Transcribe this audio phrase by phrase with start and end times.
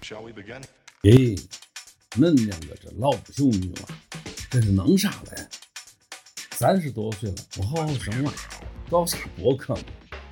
[0.00, 0.62] Shall we begin?
[1.02, 1.38] 咦，
[2.12, 3.88] 恁两个这老不休女娃，
[4.50, 5.48] 这是弄啥嘞？
[6.52, 8.32] 三十多岁了，不好好生娃，
[8.90, 9.82] 搞啥博客嘛？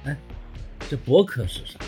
[0.04, 0.16] 哎，
[0.88, 1.78] 这博客是啥？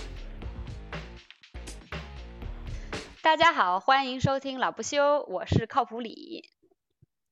[3.22, 6.50] 大家好，欢迎收听老不休，我是靠谱李。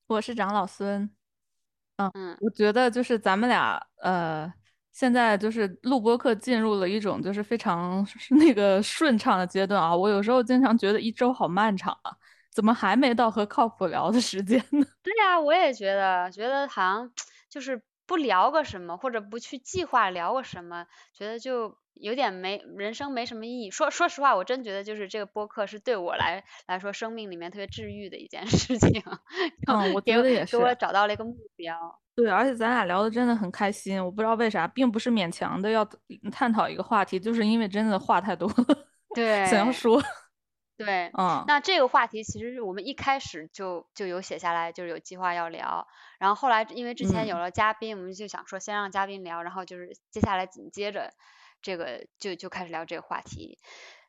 [0.06, 1.10] 我是长老孙。
[1.96, 4.52] 嗯嗯，我觉得就是咱们俩，呃，
[4.92, 9.94] 现在就是录播课进入了一种就是非常那个顺畅的阶段啊。
[9.94, 12.10] 我有时候经常觉得一周好漫长啊，
[12.52, 14.84] 怎么还没到和靠谱聊的时间呢？
[15.02, 17.10] 对呀、我也觉得，觉得好像
[17.48, 23.70] 就是不聊个什么，或者不去计划聊个什么，觉得就有点没人生没什么意义。
[23.70, 29.02] 说说实话，我真觉得就是这个播客是对我来来说生命里面特别治愈的一件 事情，
[29.68, 32.00] 嗯我给觉得也给我找到了一个目标。
[32.14, 35.88] 对，而且咱俩聊的真的很开心，我不知道为啥，并不是勉强的要
[36.30, 38.54] 探讨一个话题，就是因为真的话太多了，
[39.14, 40.02] 对，想要说，
[40.76, 45.86] 对，嗯，那这个话题其实是我们一开始就就有写下来，就是有计划要聊。
[46.18, 51.10] 然后后来因为之前有嗯了嘉宾，我们就想说先让嘉宾聊，然后就是接下来紧接着
[51.62, 53.58] 这个就就开始聊这个话题。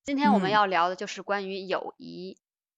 [0.03, 2.38] 今天我们嗯要聊的就是关于友谊。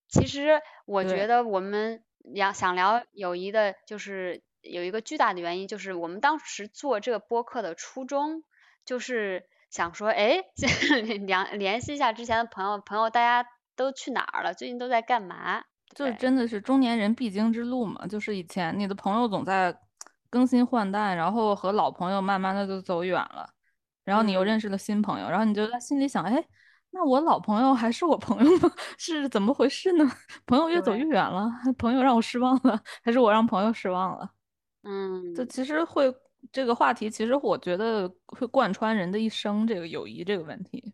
[0.09, 2.03] 其实我觉得我们
[2.35, 8.43] 要想聊友谊的，就是有一个巨大的原因，就是我们当时做这个播客的初衷，
[8.85, 10.43] 就是想说，哎，
[11.25, 14.53] 联联系一下之前的朋友，朋友大家都去哪儿了？
[14.53, 15.63] 最近都在干嘛？
[15.95, 19.75] 就是真的是中年人必经之路嘛，就是以前你的朋友总在
[20.29, 23.47] 更新换代，然后和老朋友慢慢的就走远了，
[24.03, 26.43] 然后你又嗯认识了新朋友，然后你就在心里想，哎，
[26.91, 28.71] 那我老朋友还是我朋友吗？
[28.97, 30.11] 是怎么回事呢？
[30.45, 34.29] 朋友越走越远了，朋友让我失望了，还是我让朋友失望了？
[34.83, 36.13] 嗯，这其实会
[36.51, 40.93] 这个话题，其实我觉得会贯穿人的一生，这个友谊这个问题，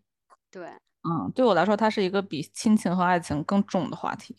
[0.52, 0.68] 对
[1.04, 4.38] 嗯，对我来说，它是一个比亲情和爱情更重的话题。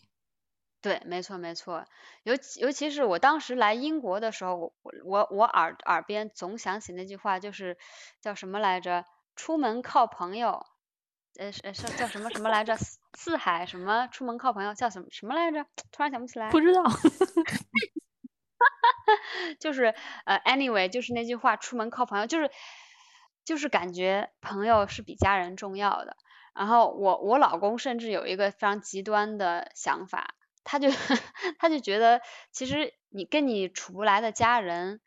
[0.81, 1.85] 对，没错没错。
[2.23, 4.73] 尤其尤其是我当时来英国的时候，我
[5.05, 7.77] 我我耳耳边总想起那句话，就是
[8.19, 9.05] 叫什么来着？
[9.35, 10.65] 出门靠朋友，
[11.39, 12.75] 呃是是叫什么什么来着？
[12.77, 14.07] 四四海什么？
[14.07, 15.65] 出门靠朋友叫什么什么来着？
[15.91, 16.49] 突然想不起来。
[16.49, 16.83] 不知道，
[19.59, 19.93] 就是
[20.25, 22.51] 呃，anyway，就是那句话，出门靠朋友，就是
[23.45, 26.17] 就是感觉朋友是比家人重要的。
[26.53, 30.89] 然后我我老公甚至有一个非常极端的想法，他就
[31.59, 35.01] 他就觉得，其实你跟你处不来的家人，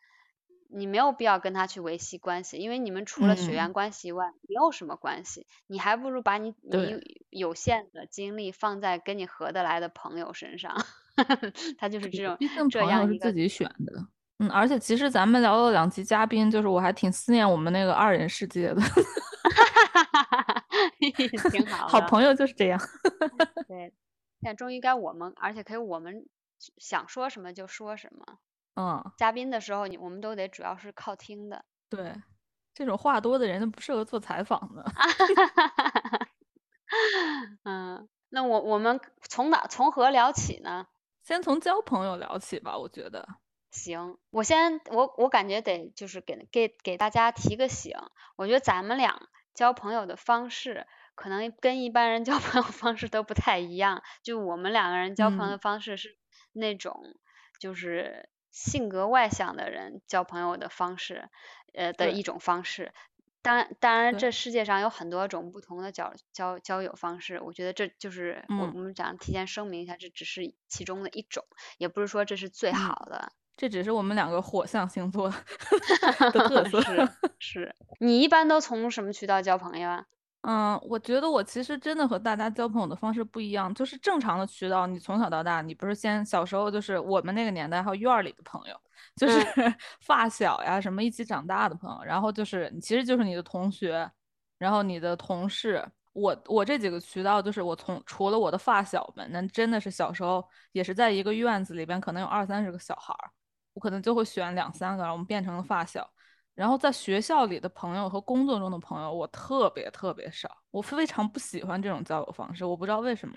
[0.71, 10.85] 你没有必要跟他去维系关系，因为你们除了血嗯缘关系以外，没有什么关系，你还不如把你你有限的精力放在跟你合得来的朋友身上。
[11.79, 13.93] 他就是这种毕竟这样是自己选的。
[14.41, 18.83] 嗯，而且其实咱们聊了两期嘉宾，就是我还挺思念我们那个二人世界的。
[21.53, 21.89] 挺好的。
[21.89, 22.81] 好朋友就是这样。
[23.69, 23.93] 对，
[24.45, 26.29] 现在终于该我们，而且可以我们
[26.77, 28.39] 想说什么就说什么。
[28.75, 31.65] 嗯，嘉宾的时候，你我们都得主要是靠听的。
[31.89, 32.15] 对，
[32.75, 34.85] 这种话多的人都不适合做采访的。
[37.65, 40.87] 嗯，那我我们从哪从何聊起呢？
[41.23, 43.27] 先从交朋友聊起吧，我觉得。
[43.71, 47.97] 行，我先我我感觉得就是给给给大家提个醒，
[48.37, 54.03] 我觉得咱们俩交朋友的方式可能跟一般人交朋友方式都不太一样。
[54.23, 56.17] 就我们两个人交朋友嗯的方式是
[56.53, 57.03] 那种
[57.59, 61.29] 就是性格外向的人交朋友的方式，
[61.73, 62.93] 呃的一种方式。
[63.43, 71.45] 当然，当然，这世界上有很多种不同的交交交友方式，我觉得这就是我们想提前声明一下，这只是其中的一种，
[71.77, 73.33] 也不是说这是最嗯好的。
[73.57, 75.29] 这只是我们两个火象星座
[76.33, 76.81] 的特色。
[76.81, 77.09] 是
[77.39, 80.07] 是，你一般都从什么渠道交朋友啊？
[80.47, 88.79] 嗯，我觉得我其实真的和大家交朋友的方式不一样，就是正常的渠道，你从小到大，你不是先小时候就是我们那个年代还有院儿里的朋友，
[89.17, 89.41] 就是
[90.03, 94.11] 发小呀什么一起长大的朋友，然后就是你其实就是你的同学，
[94.59, 95.83] 然后你的同事。
[96.13, 103.31] 我我这几个渠道就是我从除了我的发小们，那真的是小时候也是在一个院子里边，可能有二三十个小孩儿，
[103.73, 106.09] 我可能就会选两三个，然后我们变成了发小。
[106.55, 113.35] 然后在学校里的朋友和工作中的朋友，我特别特别少，我非常不喜欢这种交友方式，我不知道为什么。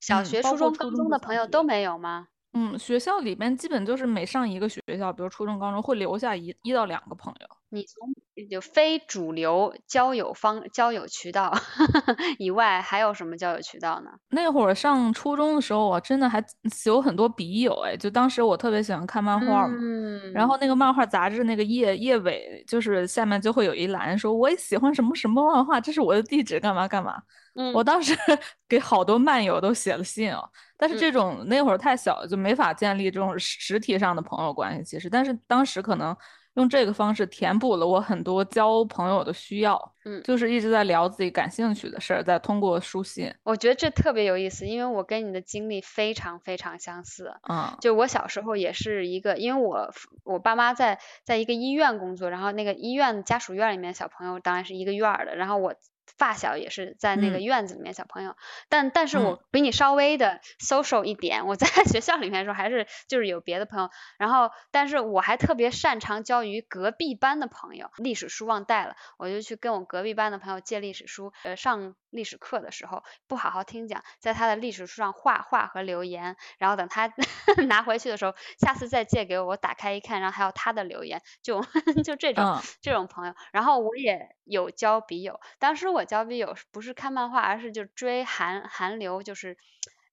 [0.00, 2.28] 小学初中、高初中的朋友都没有吗？
[2.54, 8.08] 嗯，学校里面基本就是每上一个学校，比如初中、高中，会留下一一到两个朋友，你从
[8.48, 11.52] 就非主流交友方交友渠道
[12.38, 14.10] 以外，还有什么交友渠道呢？
[14.30, 16.42] 那会儿上初中的时候，我真的还
[16.86, 27.20] 有很多笔友哎，就当时我特别喜欢看漫画嘛，嗯，然后那个漫画杂志那个页页尾就是下面就会有一栏说我也喜欢什么什么漫画，这是我的地址，干嘛干嘛。
[27.54, 28.14] 嗯我当时
[28.68, 34.84] 给好多漫友都写了信哦，但是嗯这种那会儿太小，就没法建立这种实体上的朋友关系。
[34.84, 36.16] 其实，但是当时可能
[36.58, 47.32] 用这个方式填补了我很多交朋友的需要，嗯就是一直在聊自己感兴趣的事儿，在通过书信，我觉得这特别有意思，因为我跟你的经历非常非常相似。
[47.48, 49.88] 嗯就我小时候也是一个，因为我
[50.24, 55.74] 我爸妈在在一个医院工作，然后那个医院家属院里面小朋友当然是一个院儿的，然后我
[56.16, 57.42] 发小也是在那个嗯。
[57.44, 58.34] 院子里面小朋友，
[58.68, 59.22] 但但是嗯。
[59.24, 77.12] 我比你稍微的 social 一点，我在 学校里面的时候还是就是有别的朋友，然后但是我还特别擅长交于隔壁班的朋友，历史书忘带了，我就去跟我隔壁班的朋友借历史书，呃，上历史课的时候不好好听讲，在他的历史书上画画和留言，然后等他
[77.68, 81.60] 拿回去的时候，下次再借给我，我打开一看，然后还有他的留言，就
[82.04, 89.56] 就这种、嗯这种朋友，然后我也有交笔友，当时我交笔友不是看漫画，而是就追韩韩流，就是。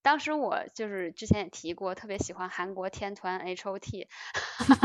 [0.06, 4.08] 当时我就是之前也提过，特别喜欢韩国天团 H O T，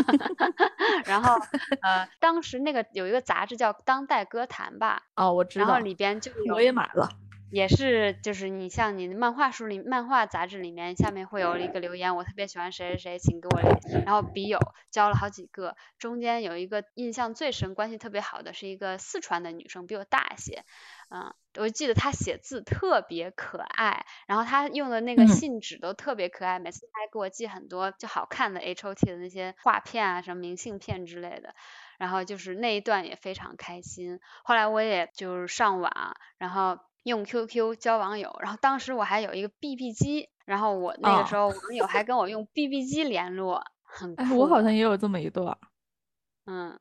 [1.04, 1.34] 然后
[1.82, 7.10] 呃，当时那个有一个杂志叫《当代歌坛》吧，哦，我知道然后，里边就有我也买了，
[7.52, 13.70] 也是，就是你像你的漫画书里、漫画杂志里面，下面会有一个留言，我特别喜欢谁谁谁，请给我留。
[14.06, 14.58] 然后笔友
[14.90, 20.64] 交了好几个，中间有一个印象最深、关系特别好的是一个四川的女生，比我大一些。
[21.12, 31.54] 嗯，我记得他写字特别可爱，然后他用的那个嗯信纸都特别可爱，每次他还给我寄很多就好看的 H O T 的那些画片啊，什么明信片之类的。
[31.98, 34.20] 然后就是那一段也非常开心。
[34.44, 45.58] 后来我也就是上网，然后用 QQ 交网友，然后当时我还有一个 BB 机，然后我那个时候网友还跟我用 BB 机联络，很哎，我好像也有这么一段。
[46.46, 46.78] 嗯。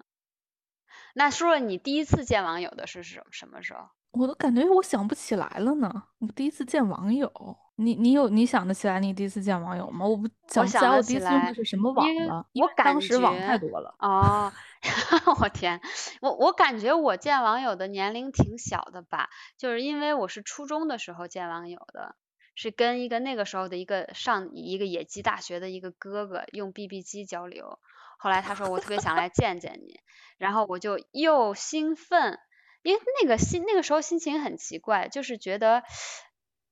[1.15, 3.89] 那说说你第一次见网友的是什什么时候？
[4.11, 6.03] 我都感觉我想不起来了呢。
[6.19, 7.31] 我第一次见网友，
[7.75, 10.05] 你你有你想得起来你第一次见网友吗？
[10.05, 13.95] 我不想不起来我第一次用的是什么网了，因为我感当时网觉太多了。
[13.99, 14.51] 哦，
[15.41, 15.79] 我天，
[16.21, 22.15] 我我感觉我见网友的年龄挺小的吧，就是因为我是初中的时候见网友的，
[22.55, 27.79] 是跟一个那个时候的一个上一个野鸡大学的一个哥哥用 BB 机交流，
[28.17, 29.99] 后来他说我特别想来见见你，
[30.37, 32.39] 然后我就又兴奋，
[32.81, 35.83] 因为那个心那个时候心情很奇怪，就是觉得。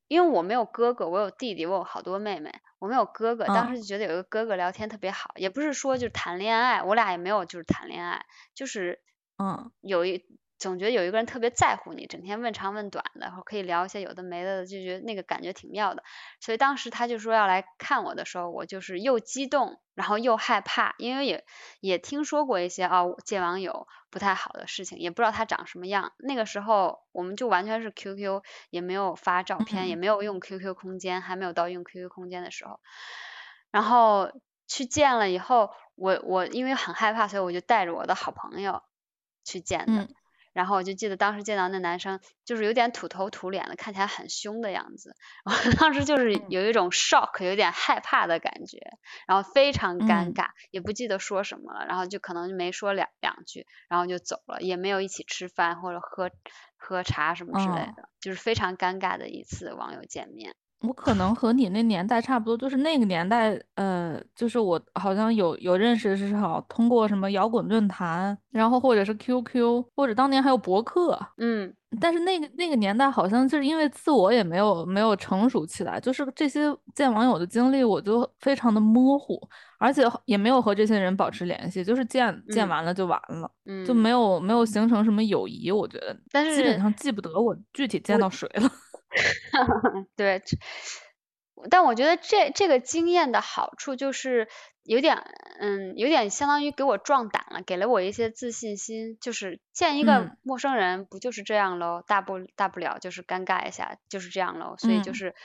[0.09, 2.49] 因为我没有哥哥，我有弟弟，我有好多妹妹，
[2.79, 8.25] 我没有哥哥，当嗯时就觉得有一个哥哥聊天特别好，也不是说就是谈恋爱，我俩也没有就是谈恋爱，
[8.55, 9.01] 就是
[9.37, 10.23] 嗯有一
[10.57, 16.03] 总觉得有一个人特别在乎你，整天问长问短的，然后可以聊一些有的没的，就觉得那个感觉挺妙的。
[16.39, 21.45] 所以当时他就说要来看我的时候，我就是又激动，然后又害怕，因为也
[21.79, 26.13] 也听说过一些哦见网友不太好的事情，也不知道他长什么样。
[26.17, 32.79] 那个时候我们就完全是 QQ，也没有发照片，也嗯没有用 QQ 空间，还没有到用 QQ 空间的时候。
[33.69, 34.31] 然后
[34.67, 38.81] 去见了以后，我我因为很害怕，所以我就带着我的好朋友
[39.43, 39.93] 去见的。
[39.93, 40.07] 嗯
[40.57, 45.15] 然后我就记得当时见到那男生，就是有点土头土脸的，看起来很凶的样子。
[45.45, 48.79] 我当时就是嗯有一种 shock，有点害怕的感觉，
[49.27, 56.31] 然后非常尴嗯尬，也不记得说什么了，然后就可能就没说两两句，然后就走了，也没有一起吃饭或者喝
[56.75, 60.55] 喝茶什么之类哦的，就是非常尴尬的一次网友见面。
[60.81, 71.73] 我可能和你那年代差不多，就是那个年代，呃，就是我好像有有认识是好通过什么摇滚论坛，然后或者是 QQ，或者当年还有博客，嗯。
[72.01, 79.39] 但是那个那个年代好像就是因为自我也没有没有成熟起来，就是这些见网友的经历我就非常的模糊，
[79.79, 84.09] 而且也没有和这些人保持联系，就是见见嗯完了就完了，嗯，就没。
[84.09, 88.69] 有没有形成什么友谊，我觉得但是基本上记不得我具体见到谁了。
[90.15, 90.41] 对，
[91.69, 94.47] 但我觉得这这个经验的好处就是
[94.83, 95.17] 有点，
[95.59, 99.17] 嗯，有点相当于给我壮胆了，给了我一些自信心。
[99.19, 102.03] 就是见一个嗯陌生人，不就是这样喽？
[102.05, 104.75] 大不大不了就是尴尬一下，就是这样喽。
[104.77, 105.35] 所以就嗯是。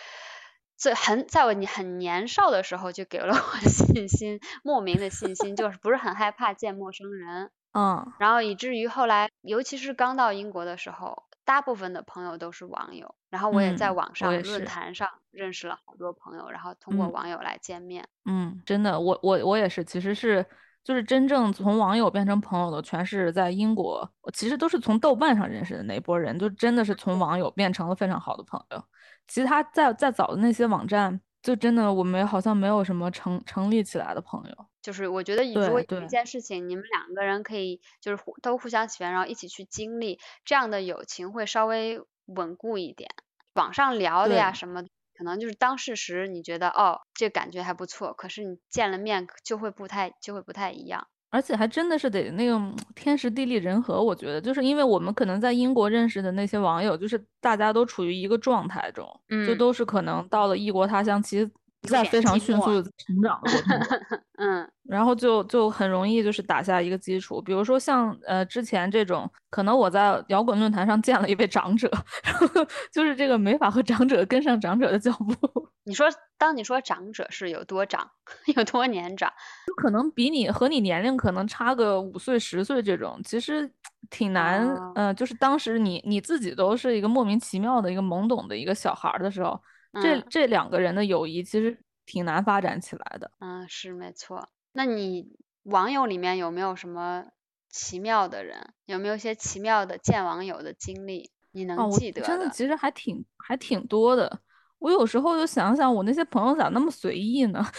[0.74, 7.52] 最很在我很年少的时候就给了我信心，莫名的信心，就是不是很害怕见陌生人。
[7.72, 18.06] 嗯然后以至于后来，尤其是刚到英国的时候，大部分的朋友都是网友，然后我也在嗯网上论坛上认识了好多朋友，然后通过嗯网友来见面。
[18.24, 20.44] 嗯，真的，我我我也是，其实是
[20.84, 28.84] 就是真正从网友变成朋友的，全是在英国，其实都是从豆瓣上认识的那波人，就真的是从网友变成了非常好的朋友。
[29.26, 34.66] 其他再再早的那些网站，就真的我们好像没有什么成成立起来的朋友。
[34.82, 43.08] 就是我觉得，如果有一件事情，你们两个人可以就是都互相喜欢，然后一起去经历，这样的友情会稍微稳固一点。
[43.54, 44.82] 网上聊的呀什么，
[45.14, 51.06] 可能就是当事实你觉得哦这感觉还不错，可是你见了面就会不太就会不太一样。
[51.30, 52.60] 而且还真的是得那个
[52.94, 59.06] 天时地利人和，我觉得就是因为我们可能在英国认识的那些网友，就是大家都处于一个状态中，
[59.46, 61.48] 就都是可能到了异国他乡，其实。
[61.90, 63.98] 在非常迅速成长的过程中，
[64.38, 67.40] 嗯，然后就就很容易就是打下一个基础。
[67.40, 71.90] 比如说像呃之前这种，可能我在摇滚论坛上见了一位长者，
[72.92, 75.68] 就是这个没法和长者跟上长者的脚步。
[75.84, 76.06] 你说，
[76.38, 78.08] 当你说长者是有多长，
[78.56, 79.32] 有多年长，
[79.66, 83.68] 就可能比你和你年龄可能差个五岁十岁这种，其实
[84.08, 84.68] 挺难。
[84.94, 89.60] 嗯，就是当时你你自己都是一个莫名其妙的一个懵懂的一个小孩的时候。
[90.00, 93.30] 这这两个人的友谊其实挺难发展起来的。
[93.40, 94.48] 嗯，是没错。
[94.72, 97.24] 那你网友里面有没有什么
[97.68, 98.72] 奇妙的人？
[98.86, 101.30] 有没有一些奇妙的见网友的经历？
[101.52, 102.22] 你能记得？
[102.22, 104.40] 真的，其实还挺还挺多的。
[104.78, 107.64] 我有时候就想想，我那些朋友咋那么随意呢？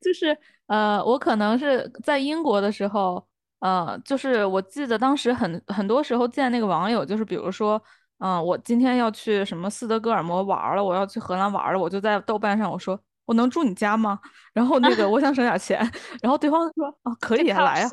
[0.00, 3.26] 就是呃，我可能是在英国的时候，
[3.60, 7.82] 呃，就是我记得当时很很多时候见那个网友，就是比如说。
[8.20, 14.18] 嗯，我今天要去什么斯德哥尔摩玩了，我要去荷兰玩了，我就在豆瓣上我说我能住你家吗？
[14.54, 15.78] 然后那个我想省点钱，
[16.22, 17.88] 然后对方说啊可以啊来啊，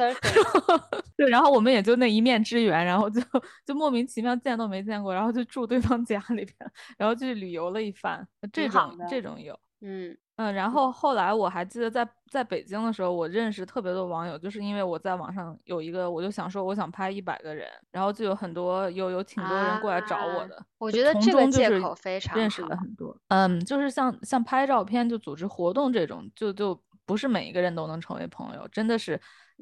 [1.18, 3.22] 对，然后我们也就那一面之缘，然后就
[3.66, 6.56] 就莫名其妙见都没见过，然后就住对方家里边，
[6.98, 10.18] 然后去旅游了一番，这种这种有，嗯。
[10.38, 20.62] 嗯，然后后来我还记得在在北京的时候，我认识特别多网友，就是因为我在网上有一个，我就想说我想拍一百个人，然后就有很多有有挺多人过来找我的。
[20.78, 23.18] 我觉得这个借口非常认识了很多。
[23.30, 29.18] 嗯，就是像像拍照片就组织活动这种，就就不是每一个人都能成为朋友，真的是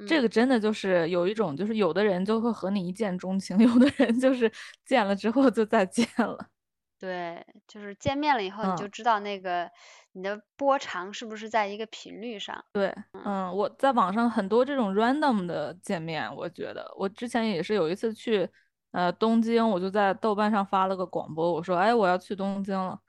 [0.08, 4.52] 这个真的就是有一种就是有的人就会和你一见钟情， 有的人就是
[4.88, 6.48] 见了之后就再见了。
[7.00, 9.70] 对，就是见面了以后你就知道那个。
[10.14, 12.64] 你的波长是不是在一个频率上？
[12.72, 12.94] 对，
[13.26, 18.48] 嗯，我在网上很多这种 random 的见面，我觉得我之前也是有一次去
[18.92, 23.00] 呃东京，我就在豆瓣上发了个广播，我说哎我要去东京了，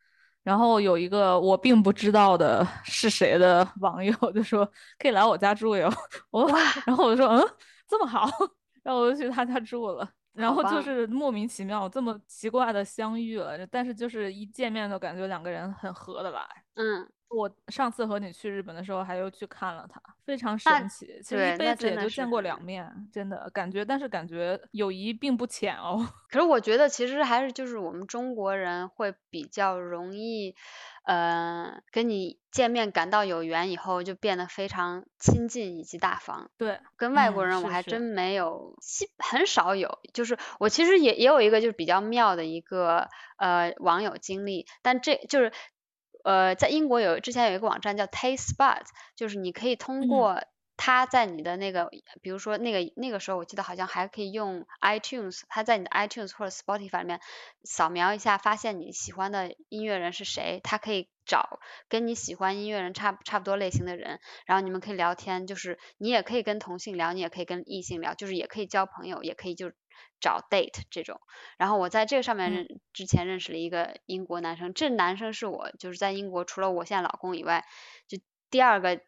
[0.42, 4.64] 然后有一个我并不知道的 是谁的网友就说
[4.98, 5.90] 可以来我家住哟，
[6.30, 6.46] 我
[6.86, 7.48] 然后我就说嗯
[7.86, 8.28] 这么好，
[8.82, 10.08] 然后我就去他家住了。
[10.34, 16.44] 然后就是莫名其妙这么奇怪的相遇了，但是就是一见面就感觉两个人很合得来。
[16.74, 21.06] 嗯，我上次和你去日本的时候，还又去看了他，非常神奇。
[21.22, 26.06] 其实一辈子也就见过两面，真的感觉，但是感觉友谊并不浅哦。
[26.28, 30.54] 可是我觉得其实还是就是我们中国人会比较容易。
[31.04, 36.50] 呃，跟你见面感到有缘以后，就变得非常亲近以及大方。
[36.58, 38.76] 对，跟外国人我还真没有，
[39.18, 39.98] 很少有。
[40.12, 45.52] 就是我其实也也有一个就是比较妙的一个呃网友经历，但这就是
[46.24, 50.42] 呃在英国有之前有一个网站叫 Taste Buds，就是你可以通过。
[50.76, 51.88] 他在你的那个，
[52.20, 57.20] 比如说那个那个时候，我记得好像还可以用 iTunes，他在你的 iTunes 或者 Spotify 里面
[57.62, 69.70] 扫描一下，发现你喜欢的音乐人是谁，他可以找跟你喜欢音乐人差差不多类型的人，然后你们可以聊天，就是你也可以跟同性聊，你也可以跟异性聊，就是也可以交朋友，也可以就
[70.20, 71.20] 找 date 这种。
[71.56, 77.64] 然后我在这个上面认之前认识了一个英国男生，这男生是我就是在英国除了我现在老公以外，
[78.08, 78.18] 就
[78.50, 79.00] 第二个。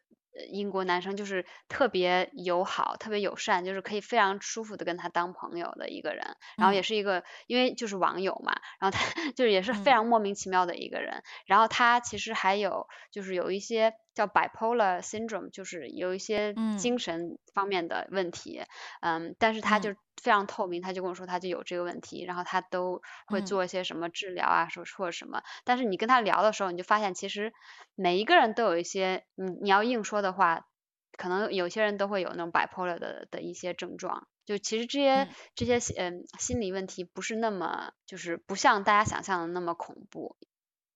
[0.51, 6.37] 英国男生就是特别友好、特别友善，就是可以非常舒服的跟他当朋友的一个人。
[6.57, 9.01] 然后也是一个，因为就是网友嘛，然后他
[9.33, 11.23] 就是也是非常莫名其妙的一个人。
[11.47, 18.63] 然后他其实还有就是有一些叫 bipolar syndrome，就是有一些精神方面的问题。
[19.01, 19.95] 嗯，但是他就。
[20.23, 25.43] 非常透明，他就跟我说他就有这个问题，然后他都会做一些什么治疗啊，说或者什么。
[25.63, 27.53] 但是你跟他聊的时候，你就发现其实
[27.95, 30.67] 每一个人都有一些，你你要硬说的话，
[31.19, 34.27] 可能有些人都会有那种 bipolar 的的一些症状。
[34.47, 40.35] 就其实这些这些嗯心理问题不是那么就是不像大家想象的那么恐怖。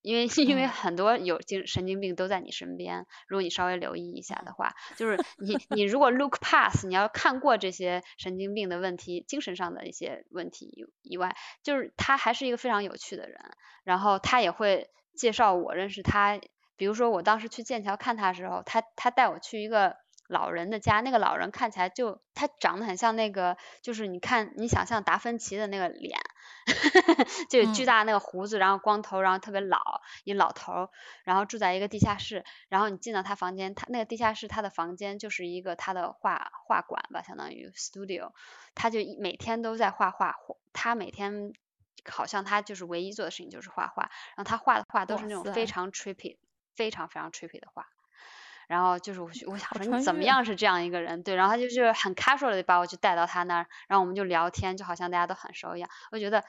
[0.03, 13.39] 因为 因为很多有精神经病都在你身边，如果你稍微留意一下的话，就是你你如果 look past，你要看过这些神经病的问题、精神上的一些问题以外，就是他还是一个非常有趣的人，
[13.85, 16.41] 然后他也会介绍我认识他
[16.77, 19.97] 比如说我当时去剑桥看他的时候，他他带我去一个。
[20.31, 26.21] 老人的家，那个老人看起来就他长得很像那个，就是你看你想象达芬奇的那个脸，
[27.51, 30.89] 就巨大那个胡子，然后光头，然后特别老一老头，
[31.25, 38.31] 然后住在一个地下室，然后你进到他房间，他那个地下室他的房间就是一个他的画画馆吧，相当于 studio，
[38.77, 40.37] 他就每天都在画画，
[40.73, 41.53] 他每天
[42.09, 44.05] 好像他就是唯一做的事情就是画画，
[44.37, 46.39] 然后他画的画都是那种非常 trippy，
[46.77, 47.89] 非常非常 trippy 的画。
[48.71, 55.91] 然后就是我，我想说你怎么样是这样一个人，对，然后他就是很 casual 的把我就带到他那儿，然后我们就聊天，就好像大家都很熟一样。
[56.13, 56.45] 我觉得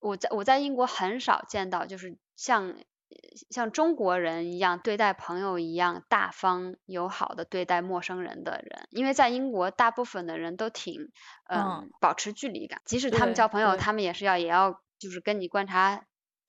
[0.00, 2.76] 我在我在英国很少见到就是像
[3.48, 11.10] 像中国人一样对待朋友一样大方友好的对待陌生人的人，因为在英国大部分的人都挺
[11.48, 16.04] 嗯保持距离感，即使他们交朋友，他们也是要也要就是跟你观察。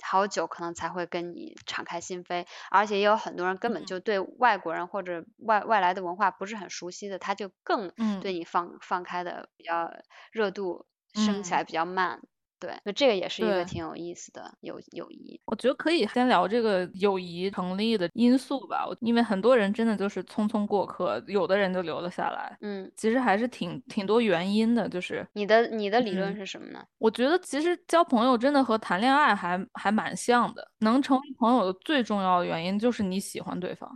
[0.06, 9.92] 好久可能才会跟你敞开心扉，而且也有很多人根本就对外国人或者外外来的文化不是很熟悉的，他就更对你放放开的比较
[10.32, 12.22] 热度升起来比较慢。
[12.66, 15.40] 对，就这个也是一个挺有意思的友友谊。
[15.46, 22.58] 我觉得可以先聊这个友谊成立的因素吧，因为很多人真的就是匆匆过客，有的人就留了下来。
[22.62, 26.84] 嗯，其实还是挺挺多原因的，就是你的你的理论是什么呢？
[26.98, 33.90] 我觉得其实交朋友真的和谈恋爱还还蛮像的，能成为朋友的最重要的原因就是你喜欢对方，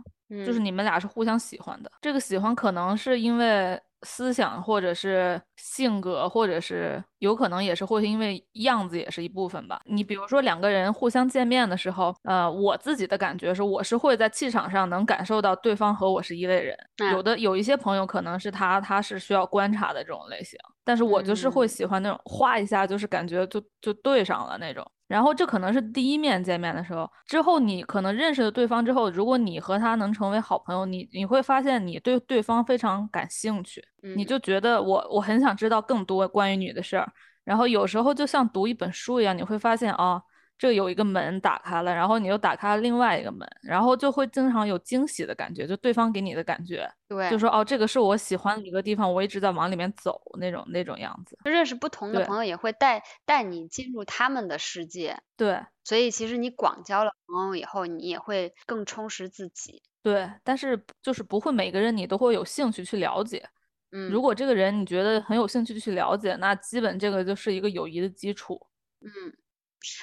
[0.46, 1.90] 就是你们俩是互相喜欢的。
[2.00, 3.80] 这个喜欢可能是因为。
[4.02, 9.80] 思想或者是性格，或者是有可能也是会因为样子也是一部分吧。
[9.84, 16.76] 你比如说两个人互相见面的时候，呃，我自己的感觉是，我是会在气场上能感受到对方和我是一类人。
[17.12, 24.84] 有的有一些朋友可能是他，他是需要观察的这种类型，但是我就是会喜欢那种画一下就是感觉就就对上了那种。
[25.10, 37.12] 然后这可能是第一面见面的时候，之后你可能认识了对方之后，如果你和他能成为好朋友，你你会发现你对对方非常感兴趣，你就觉得我我很想知道更多关于你的事儿。
[37.42, 40.22] 然后有时候就像读一本书一样，你会发现啊。
[40.60, 51.38] 这有一个门打开了，然后你又打开了另外一个门，然后就会经常有惊喜的感觉，就对方给你的感觉，对，就说哦，这个是我喜欢的一个地方，我一直在往里面走那种那种样子。
[51.44, 59.82] 认识不同的朋友也会带带你进入他们的世界，对，所以其实你广交了朋友以后，你也会更充实自己。
[60.02, 63.48] 对，但是就是不会每个人你都会有兴趣去了解，
[63.92, 68.60] 嗯，如果这个人你觉得很有兴趣去了解，那基本这个就是一个友谊的基础，
[69.00, 69.10] 嗯。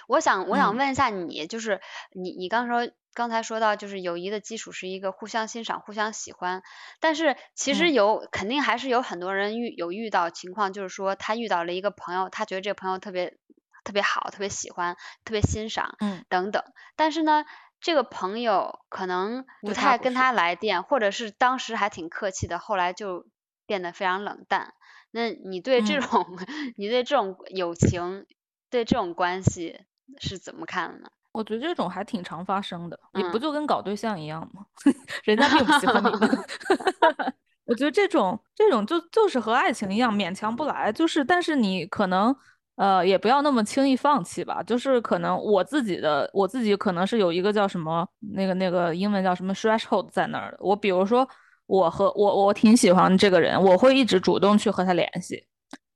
[0.08, 1.82] 我想，我想问一下你，就是
[2.14, 6.64] 你，你刚说，刚才说到，就是友谊的基础是一个互相欣赏、互相喜欢，
[7.00, 13.38] 但是其实有，肯定还是有很多人遇有遇到情况，就是说他遇到了一个朋友，他觉得这个朋友特别
[13.84, 16.64] 特别好，特别喜欢，特别欣赏，嗯，等等，
[16.96, 17.46] 但是呢，
[17.82, 23.26] 这个朋友可能不太跟他来电，或者是当时还挺客气的，后来就
[23.66, 24.74] 变得非常冷淡。
[25.12, 26.26] 那你对这种，
[26.78, 28.26] 你对这种友情？
[28.70, 29.80] 对这种关系
[30.20, 31.08] 是怎么看的呢？
[31.34, 34.66] 我觉得这种还挺常发生的，你不就跟搞对象一样吗？
[35.24, 36.46] 人家并不喜欢你们。
[37.66, 40.92] 我觉得这种这种就就是和爱情一样，勉强不来。
[40.92, 42.36] 就是，但是你可能
[42.78, 44.64] 呃也不要那么轻易放弃吧。
[44.64, 50.58] 就是可能我自己的我自己可能是有一个叫什么那个那个英文叫什么 threshold 在那儿的。
[50.62, 51.28] 我比如说
[51.66, 55.46] 我和我我挺喜欢这个人，我会一直主动去和他联系。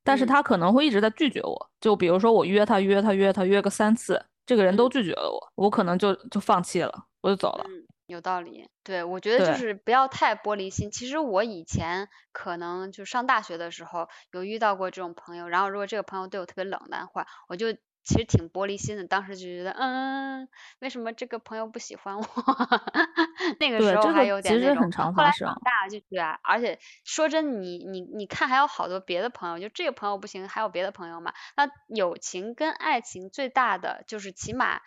[0.04, 7.66] 但是他可能会一直在拒绝我，就比如说我约他约他约他约个三次，这个人都拒绝了我，我可能就就放弃了，我就走了。
[7.68, 8.68] 嗯，有道理。
[8.84, 10.90] 对，我觉得就是不要太玻璃心。
[10.92, 17.68] 其实我以前可能就上大学的时候有遇到过这种朋友，然后如果这个朋友对我特别冷淡的话，我就。
[18.04, 20.48] 其实挺玻璃心的，当时就觉得，嗯，
[20.80, 22.24] 为什么这个朋友不喜欢我？
[23.60, 31.34] 那个时候还有点那种，后来长大就觉得，而且说真，你你你看，还有好多别的朋友，就这个朋友不行，还有别的朋友嘛。
[31.56, 34.82] 那友情跟爱情最大的就是，起码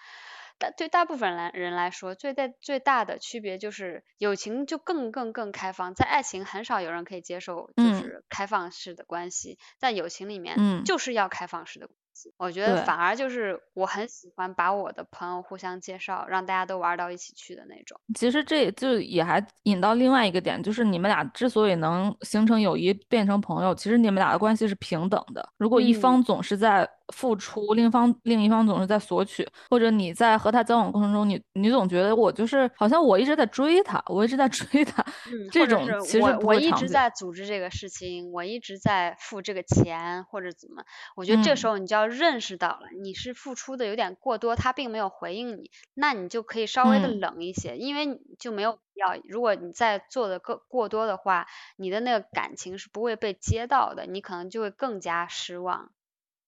[0.58, 11.88] 大对大部分来人来说，最大最大的区别就是友情就更更更开放，在爱情很少有人可以接受就是开放式的关系，在友情里面就是要开放式的。
[12.36, 17.98] 我觉得反而就是我很喜欢把我的朋友互相介绍，让大家都玩到一起去的那种。
[18.14, 25.48] 其实这就也还引到另外一个点，就是你们俩之所以能形成友谊变成朋友，其实你们俩的关系是平等的。
[25.56, 36.88] 如果一方总是在付出，另一方另一方总是在索取，或者你在和他交往过程中，你你总觉得我就是好像我一直在追他，我一直在追他，嗯，这种我我一直。
[36.88, 40.84] 在组织这个事情，我一直在付这个钱或者怎么，
[41.16, 41.68] 我觉得这时嗯。
[41.68, 47.20] 候你就要认识到了，你是付出的有点过多，他并没有回应你，那你就可以稍微的嗯。
[47.20, 55.90] 冷一些，因为就没有必要，如果你再做的过过多的话，你的那个感情是不会被接到的，你可能就会更加失望，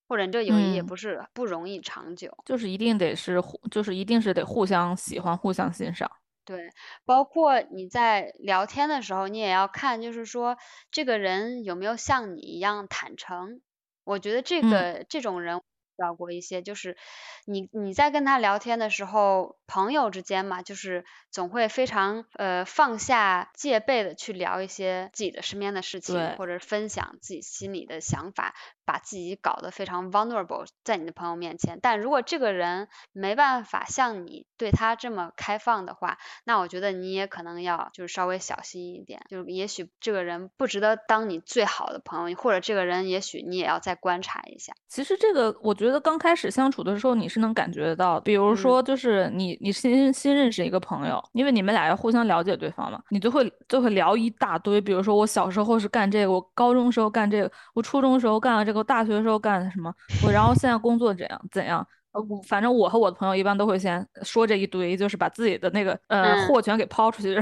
[0.07, 2.35] 或者你这友谊也嗯，不是不容易长久。
[2.45, 6.09] 就是一定得是互，就是一定是得互相喜欢、互相欣赏。
[6.45, 6.69] 对，
[7.03, 10.57] 包括你在聊天的时候，你也要看，就是说
[10.91, 13.61] 这个人有没有像你一样坦诚。
[14.05, 15.61] 我觉得这嗯个这种人遇
[15.97, 16.95] 到过一些，就是
[17.45, 28.55] 你你在跟他聊天的时候，朋友之间嘛，就是总会非常呃放下戒备的去聊一些自己的身边的事情，或者分享自己心里的想法，
[28.87, 31.77] 把自己搞得非常 vulnerable 在你的朋友面前。
[31.81, 44.73] 但如果这个人没办法像你对他这么开放的话，那我觉得你也可能要就是稍微小心一点，就是也许这个人不值得当你最好的朋友，或者这个人也许你也要再观察一下。
[44.87, 48.21] 其实这个，我觉得刚开始相处的时候，你是能感觉得到的。
[48.21, 54.79] 比如嗯说，就是你你新新认识一个朋友，因为你们俩要互相了解对方嘛，你就会就会聊一大堆。
[54.79, 61.85] 比如说，我小时候是干这个，我高中时候干这个，我初中时候干了这个，我大学时候干的什么，我然后现在工作怎样怎样。
[62.13, 67.35] 呃，我反正我和我的朋友一般都会先说这一堆，就是把自己的那个呃嗯货全给抛出去，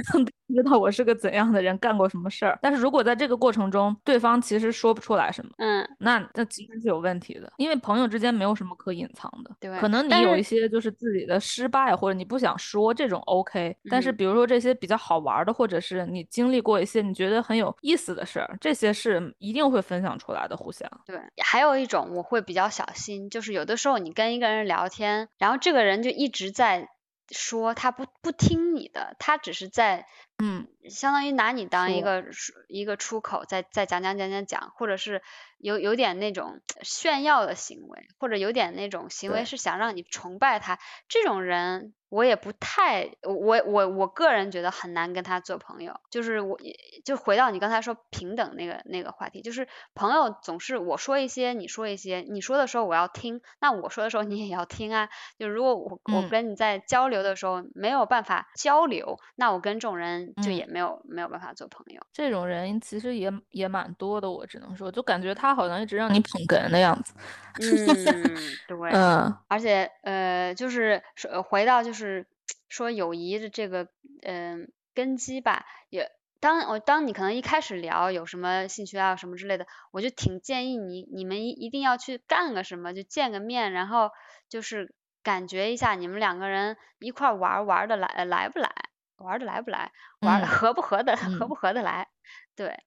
[0.53, 2.59] 知道我是个怎样的人，干过什么事儿。
[2.61, 9.55] 但是如果在这个过程中，对方其实说不出来什么，嗯，那那其实是有问题的，因为朋友之间没有什么可隐藏的。
[9.59, 20.89] 对可能你有一些就是自己的失败，或者你不想说这种 OK，但是嗯比如说这些比较好玩儿的，或者是你经历过一些你觉得很有意思的事儿，这些是一定会分享出来的，互相。
[21.05, 26.89] 对，还有一种我会比较小心，就是有的时候你跟一个人聊天，然后这个人就一直在
[27.31, 30.05] 说他不不听你的，他只是在
[30.37, 35.23] 嗯相当于拿你当一个出一个出口，在在讲讲讲讲讲，或者是
[35.57, 45.99] 有有点那种炫耀的行为，或者有点那种行为对是想让你崇拜他，这种人我也不太，我我我个人觉得很难跟他做朋友。
[46.11, 46.59] 就是我
[47.03, 55.09] 就回到你刚才说平等那个那个话题，就是朋友总是我说一些，你说一些，你说的时候我要听，那我说的时候你也要听啊。
[55.39, 62.01] 就如果我我嗯跟你在交流的时候没有办法交流，那我跟这种人就嗯也没有、没有办法做朋友。
[62.13, 67.13] 这种人其实也也蛮多的，我只能说，就感觉他好像一直让你捧哏的样子。
[67.59, 68.77] 嗯， 对。
[68.91, 72.25] 嗯而且呃，就是说呃回到就是
[72.67, 73.87] 说友谊的这个
[74.23, 76.09] 嗯、根基吧，也
[76.39, 84.09] 当我当你可能一开始聊有什么兴趣爱好什么之类的，我就挺建议你你们一一定要去干个什么，就见个面，然后
[84.49, 88.71] 就是感觉一下你们两个人一块儿玩儿玩儿的来呃来不来，
[89.17, 92.07] 玩儿的来不来，玩儿的嗯合不合的合嗯不合得来，
[92.55, 92.77] 对，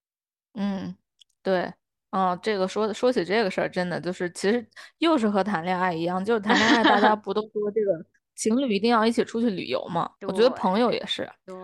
[0.54, 0.96] 嗯，
[1.42, 1.72] 对。
[2.10, 8.02] 嗯，这个说说起这个事儿，真的就是其实又是和谈恋爱一样，就是谈恋爱，大家 不都说这个
[8.34, 10.10] 情侣一定要一起出去旅游嘛？
[10.26, 11.30] 我觉得朋友也是。
[11.44, 11.54] 对，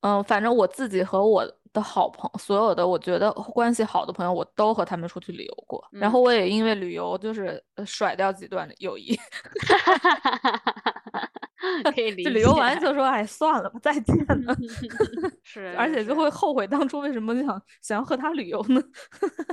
[0.00, 9.16] 嗯，反正我自己和我的好朋所有的我觉得关系好的朋友，我都和他们出去旅游过，然嗯后我也因为旅游就是呃甩掉几段友谊，
[11.94, 12.24] 可以理解。
[12.24, 14.16] 就旅游完就说哎算了吧，再见
[14.46, 14.56] 了，
[15.42, 18.80] 是， 而且就会后悔当初为什么想想要和他旅游呢？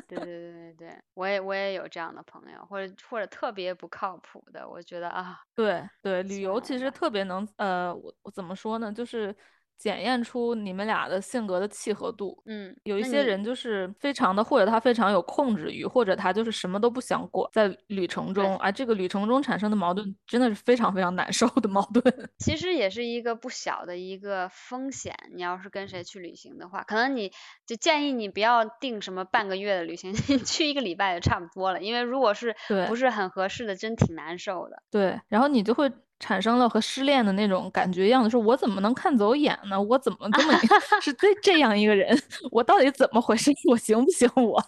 [0.08, 9.36] 对对对对对，我也我也有这样的朋友，或者或者特别不靠谱的，我觉得啊，对对，旅游其实特别能呃，我我怎么说呢，就是
[9.78, 12.42] 检验出你们俩的性格的契合度。
[12.46, 22.04] 嗯，有一些人就是非常的，或者他非常有控制欲，或者他就是什么都不想管，在旅程中，啊，这个旅程中产生的矛盾真的是非常非常难受的矛盾。
[22.40, 25.16] 其实也是一个不小的一个风险。
[25.34, 27.32] 你要是跟谁去旅行的话，可能你
[27.66, 31.82] 就建议你不要定什么半个月的旅行， 你去一个礼拜也差不多了。
[31.82, 32.56] 因为如果是
[32.88, 34.82] 不是很合适的，真挺难受的。
[34.90, 39.82] 对，然后你就会产生了和失恋的那种感觉一样的，说我怎么能看走眼呢？
[39.82, 40.54] 我怎么这么
[41.02, 42.18] 是这这样一个人？
[42.52, 43.52] 我到底怎么回事？
[43.70, 44.30] 我行不行？
[44.36, 44.62] 我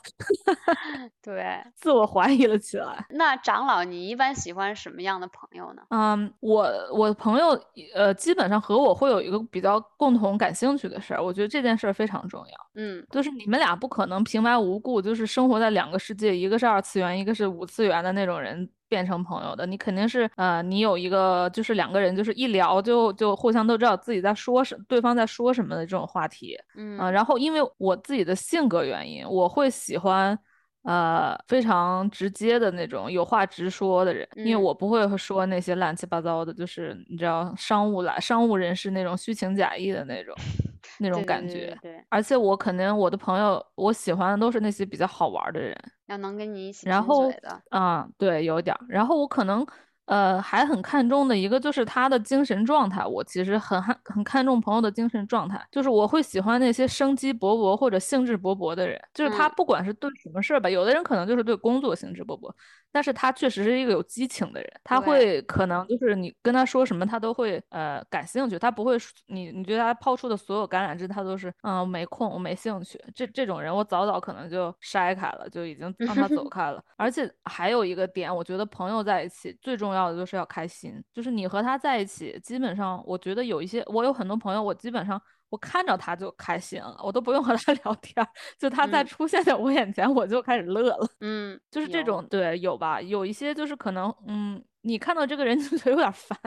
[1.24, 3.06] 对，自我怀疑了起来。
[3.10, 5.82] 那长老，你一般喜欢什么样的朋友呢？
[5.90, 7.50] 嗯，我我朋友
[7.96, 12.54] 呃，基本上和我会有一个比较共同感兴趣的事儿，我觉得这件事儿非常重要。
[12.76, 19.66] 嗯就是你们俩不可能平白无故就是生活在两个世界，一个是二次元，一个是五次元的那种人变成朋友的。
[19.66, 26.58] 你肯定是呃，你有一个就是两个人就是一聊就就互相都知道自己在说什，对方在说什么的这种话题。
[26.76, 30.38] 嗯嗯、然后因为我自己的性格原因，我会喜欢。
[30.84, 40.34] 呃非常直接的那种有话直说的人，因为嗯我不会说那些乱七八糟的，就是你知道商务来商务人士那种虚情假意的那种
[41.00, 41.78] 那种对对对感觉。
[41.82, 45.76] 对对，而且我可能我的朋友，我喜欢的都是那些比较好玩儿的人。
[46.08, 48.80] 要能跟你一起贫然后嘴的，啊，对，有点儿。
[48.88, 49.66] 然后我可能
[50.06, 62.50] 呃还很看重的一个就是他的精神状态，我其实很很很看重朋友的精神状态，就是我会喜欢那些生机勃勃或者兴致勃勃的人，就是他嗯不管是对什么事儿吧，有的人可能就是对工作兴致勃勃，
[62.98, 73.00] 但是他确实是一个有激情的人，他会可能就是你跟他说什么，他都会呃感兴趣，他不会说你你觉得他抛出的所有橄榄枝，他都是嗯没空，我没兴趣。
[73.14, 76.84] 这这种人我早早可能就筛开了，就已经 让他走开了。
[76.96, 85.22] 而且还有一个点，我觉得朋友在一起最重要的就是要开心，就是你和他在一起，基本上我觉得有一些，我有很多朋友，我基本上。
[85.50, 88.28] 我看着他就开心了，我都不用和他 聊天儿，
[88.60, 91.08] 就他在嗯出现在我眼前，我就开始乐了。
[91.22, 96.38] 嗯，就是这种对有吧，有一些就是可能嗯，你看到这个人就 觉得有点烦，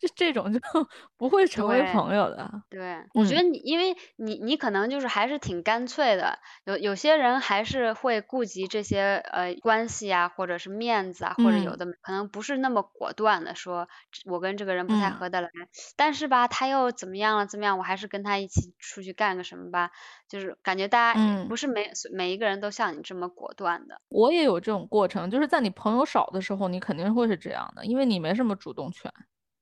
[0.00, 0.58] 就这种就
[1.16, 2.50] 不会成为朋友的。
[2.70, 3.40] 对，我觉嗯。
[3.40, 11.78] 得你，因为你你可能就是还是挺干脆的，有有些人还是会顾及这些呃关系啊，或者是面子啊，或者有嗯。
[11.78, 13.88] 的可能不是那么果断的说，
[14.26, 15.20] 我跟这个人不太嗯。
[15.20, 15.48] 合得来，
[15.96, 19.90] 但是吧，他又怎么样了怎么样，我还是跟他一起出去干个什么吧，
[20.28, 29.10] 就是感觉大家嗯不是每每一个人都像你这么果断的，我也有这种过程，就是在你朋友少的时候，你肯定会是这样的，因为你没什么主动权，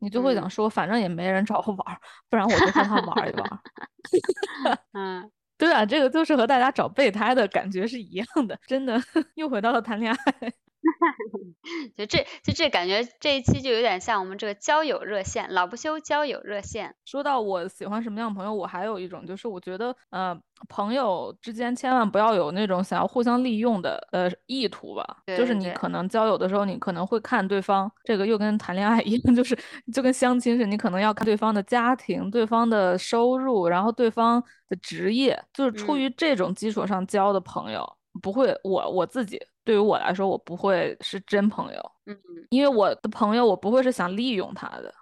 [0.01, 3.59] 你就会想嗯说，反正也没人找我玩儿，不然我就和他玩儿一玩儿。
[4.93, 5.31] 嗯。
[5.59, 9.01] 对啊，这个就是和大家找备胎的感觉是一样的，真的
[9.37, 10.53] 又回到了谈恋爱。
[11.97, 16.95] 就这就这感觉这一期就有点像我们这个交友热线，老不休交友热线。
[17.05, 25.19] 说到我喜欢什么样的朋友，我还有一种就是我觉得，呃，朋友之间千万不要有那种想要互相利用的呃意图吧。
[25.27, 29.59] 就是你可能交友的时候，你可能会看对方，这个又跟谈恋爱一样， 就是
[29.93, 37.85] 就跟相亲似的，你可能要看对方的家庭、对方的收入，然后对方的职业，就是出嗯于这种基础上交的朋友，
[38.23, 42.17] 不会，我我自己对于我来说，我不会是真朋友，嗯
[42.51, 44.95] 因为我的朋友我不会是想利用他的。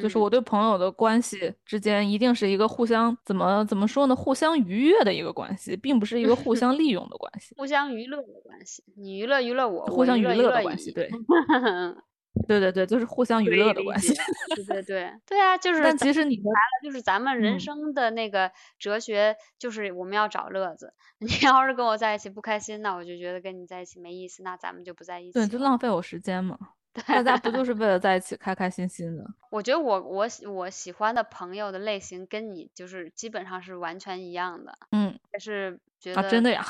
[0.00, 10.90] 就是嗯我对朋友的关系之间一定是一个互相怎么怎么说呢，互相愉悦的一个关系，并不是一个互相利用的关系，互相娱乐的关系，你娱乐娱乐我，互相娱乐的关系。
[10.92, 11.10] 对，
[12.46, 14.12] 对对对，就是互相娱乐的关系。
[14.56, 20.92] 对对对对啊，就是但其实你来了就是咱们人嗯生的那个哲学，就是我们要找乐子。
[21.20, 25.46] 你要是跟我在一起不开心，那我就觉得跟你在一起没意思，那咱们就不在一，起对。
[25.46, 26.58] 就浪费我时间嘛。
[27.08, 29.24] 大家不就是为了 在一起开开心心的？
[29.50, 36.64] 我觉得我我喜我喜欢的朋友的类型跟你就是基本上是完全一样的，嗯也是觉啊，得真的呀。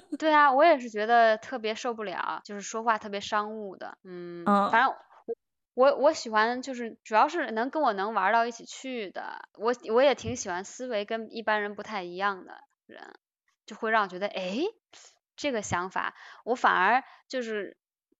[0.18, 4.94] 对啊，我也是觉得特别受不了，就是说话特别商务的，嗯，嗯反正
[5.74, 13.14] 我我我喜欢就是主要是能跟我能玩到一起去的，我我也挺喜欢思维跟一般人不太一样的人，
[13.66, 14.58] 就会让我觉得，哎，
[15.36, 17.78] 这个想法，我反而就是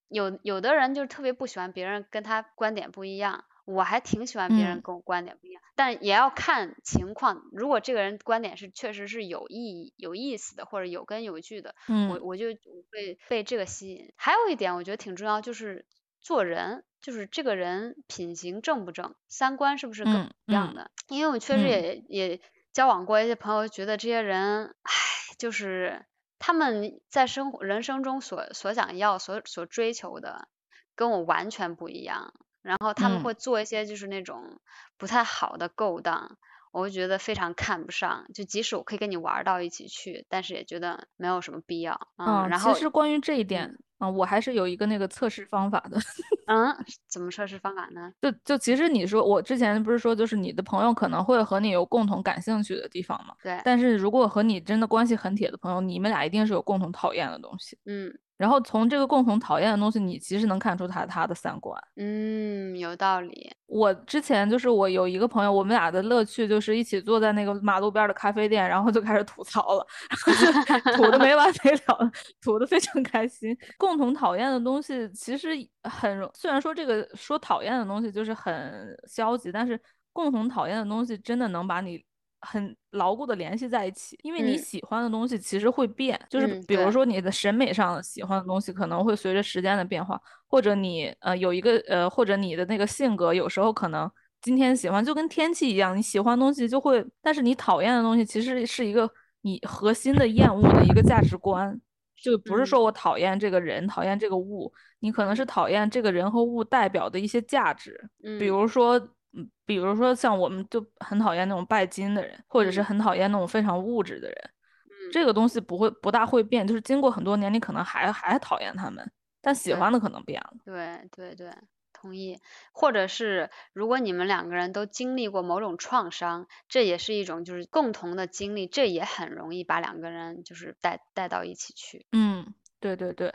[0.08, 3.44] 有有的人就是特别不喜欢别人跟他观点不一样。
[3.68, 7.42] 我还挺喜欢别人嗯跟我观点不一样，但也要看情况。
[7.52, 12.46] 如果这个人观点是确实是有意义、有意思的，或者有根有据的，我嗯我就
[12.90, 14.10] 会被这个吸引。
[14.16, 15.84] 还有一点我觉得挺重要，就是
[16.22, 20.90] 做人，就是这个人品行正不正，三观是不是跟我嗯嗯一样的。
[21.08, 22.40] 因为我确实嗯也也
[22.72, 24.92] 交往过一些朋友，觉得这些人，唉，
[25.36, 26.06] 就是
[26.38, 30.48] 他们在生活人生中所所想要、所所追求的，
[30.96, 32.32] 跟我完全不一样。
[32.62, 34.60] 然后他们嗯会做一些就是那种
[34.96, 36.36] 不太好的勾当，
[36.72, 38.26] 我会觉得非常看不上。
[38.34, 42.08] 就即使我可以跟你玩儿到一起去，但是也觉得没有什么必要。
[42.16, 45.98] 嗯，嗯，然后其实关于这一点嗯啊，我还是有一个那个测试方法的。
[46.46, 46.74] 嗯，
[47.08, 48.10] 怎么测试方法呢？
[48.22, 53.34] 就就其实你说，我之前不是说，就是你的朋友可能会和你有共同感兴趣的地方嘛？
[53.42, 57.78] 对，但是如果和你真的关系很铁的朋友，你们俩一定是有共同讨厌的东西。
[57.84, 61.78] 嗯然后从这个共同讨厌的东西，你其实能看出他他的三观。
[61.96, 63.52] 嗯，有道理。
[63.66, 69.86] 我之前就是我有一个朋友，我们俩的乐趣就是一起坐在那个马路边儿的咖啡店，然后就开始吐槽了，
[70.96, 73.54] 吐的没完没了， 吐的非常开心。
[73.76, 75.48] 共同讨厌的东西其实
[75.82, 79.78] 很，虽然说这个说讨厌的东西就是很消极，但是
[80.12, 82.02] 共同讨厌的东西真的能把你
[82.40, 84.58] 很牢固的联系在一起，因为你嗯。
[84.58, 101.80] 喜欢的东西其实会变，就是比如说你的审美上喜欢的东西可能会随着时间的变化，或者你呃有一个呃或者你的那个性格有时候可能今天喜欢就跟天气一样，你喜欢的东西就会，但是你讨厌的东西其实是一个你核心的厌恶的一个价值观。
[102.20, 102.66] 就不是嗯。
[102.66, 108.36] 说我讨厌这个人，讨厌这个物，你可能是讨厌这个人和物代表的一些价值，嗯。
[108.40, 108.98] 比如说，
[109.32, 114.50] 嗯，比如说像我们就很讨厌那种拜金的人，或者是嗯很讨厌那种非常物质的人，
[114.86, 119.10] 嗯这个东西不会不大会变，就是经过很多年，你可能还还讨厌他们，
[119.40, 120.52] 但喜欢的可能变了。
[120.64, 121.52] 对对对，
[121.92, 122.38] 同意。
[122.72, 132.06] 或者是如果你们两个人都经历过某种创伤，这也是一种就是共同的经历，这也很容易把两个人就是带带到一起去。
[132.12, 133.34] 嗯，对对对，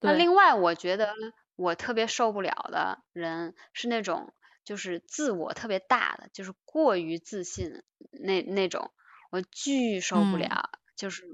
[0.00, 1.12] 那，另外，我觉得
[1.56, 4.32] 我特别受不了的人是那种
[4.68, 8.90] 就是自我特别大的，就是过于自信那那种，
[9.30, 10.68] 我巨受不嗯了。
[10.94, 11.24] 就是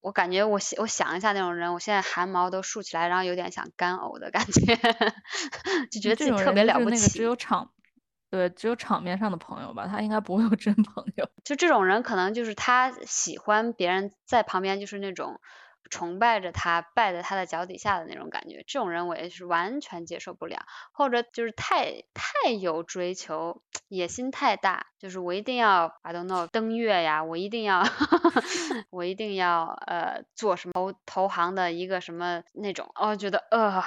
[0.00, 4.76] 我感觉我我想一下那种人，我现在汗毛都竖起来，然后有点想干呕的感觉，
[5.90, 7.08] 就觉得自己特别了不起。
[7.18, 7.72] 只有场，
[8.30, 11.28] 对，只有场面上的朋友吧，他应该不会有真朋友。
[11.42, 15.40] 就这种人，可能就是他喜欢别人在旁边，就是那种
[15.88, 18.64] 崇拜着他、拜在他的脚底下的那种感觉。
[18.66, 20.58] 这种人我也是完全接受不了，
[20.92, 27.82] 或者就是太太有追求，野心太大，就是我一定要 I don't know 登月呀，我一定要
[28.90, 33.82] 我一定要呃做什么投投行的一个什么那种，哦，觉得呃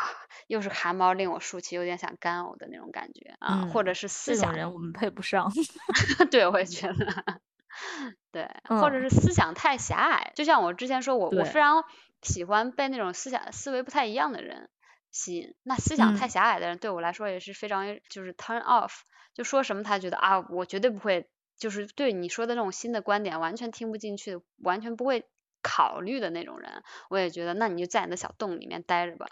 [0.48, 5.52] 又是汗毛令我竖起，有点想干呕的那种感觉啊，或嗯，者是思想人我们配不上。
[6.32, 7.42] 对，我也觉得，
[8.32, 10.32] 对，或者嗯，是思想太狭隘。
[10.36, 11.84] 就像我之前说，我我，非常
[12.22, 14.70] 喜欢被那种思想思维不太一样的人
[15.12, 15.56] 吸引。
[15.64, 19.02] 那思想太嗯，狭隘的人对我来说也是非常就是 turn off，
[19.34, 25.26] 就说什么他觉得啊，我绝对不会，就是对你说的那种新的观点完全听不进去，完全不会
[25.62, 29.28] 考虑的那种人，我也觉得那你就在你的小洞里面待着吧。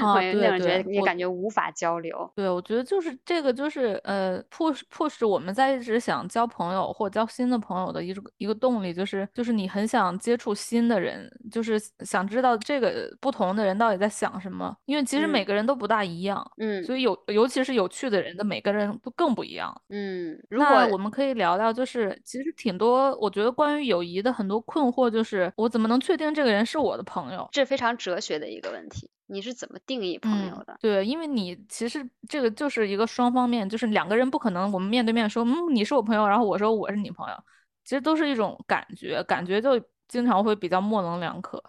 [0.00, 2.30] 我 啊，也那对种觉得对，也我感觉无法交流。
[2.34, 19.74] 对，我觉得就是这个，就是呃，push push 我们在一直想交朋友或交新的朋友的一个一个动力，就是就是你很想接触新的人，就是想知道这个不同的人到底在想什么，因为其实每嗯个人都不大一样，嗯所以有尤其是有趣的人的每个人都更不一样。
[19.90, 27.46] 嗯，如那果我们可以聊聊，就是其实挺多，我觉得关于友谊的很多困惑，就是我怎么能确定这个人是我的朋友？
[27.52, 30.78] 这非常哲学的一个问题，你是怎么定义朋友嗯，的？
[30.80, 37.36] 对，因为你其实这个就是一个双方面，就是两个人不可能我们面对面说，嗯，你是我朋友，然后我说我是你朋友，
[37.84, 41.62] 其实都是一种感觉，感觉就经常会比较模棱两可。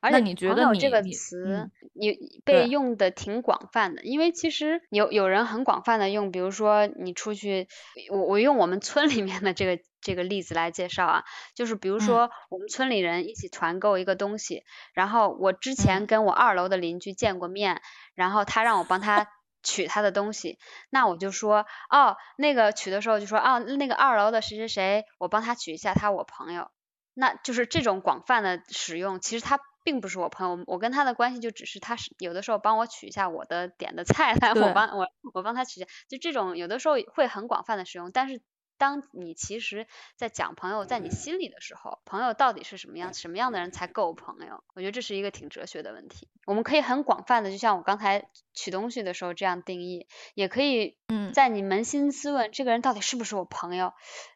[0.00, 7.66] 而且你觉得朋友这个你你词嗯，你被，用的挺广泛的，因为其实有有人很广泛的用，比如说你出去，
[8.12, 12.06] 我我用我们村里面的这个这个例子来介绍啊，就是比如嗯。
[12.06, 17.82] 说我们村里人一起团购一个东西，然后我之前嗯跟我二楼的邻居见过面，
[18.14, 19.26] 然后他让我帮他
[19.62, 20.58] 取他的东西，
[20.88, 26.70] 那我就说哦，那个取的时候就说哦，那个二楼的谁谁谁，我帮他取一下，他我朋友。
[27.14, 38.40] 那就是这种广泛的使用，其实他并不是我朋友，我跟他的关系就只是他是有的时候帮我取一下我的点的菜，我，帮我我帮他取一下，就这种有的时候会很广泛的使用，但是
[38.78, 39.86] 当你其实
[40.16, 44.62] 在讲朋友在你心里的时候，朋友到底是什么样，什么样的人才够朋友？
[44.74, 46.28] 我觉得这是一个挺哲学的问题。
[46.46, 53.92] 我们可以很广泛的，就像我刚才取东西的时候这样定义，也可以嗯在你扪心自问，这个人到底是不是我朋友，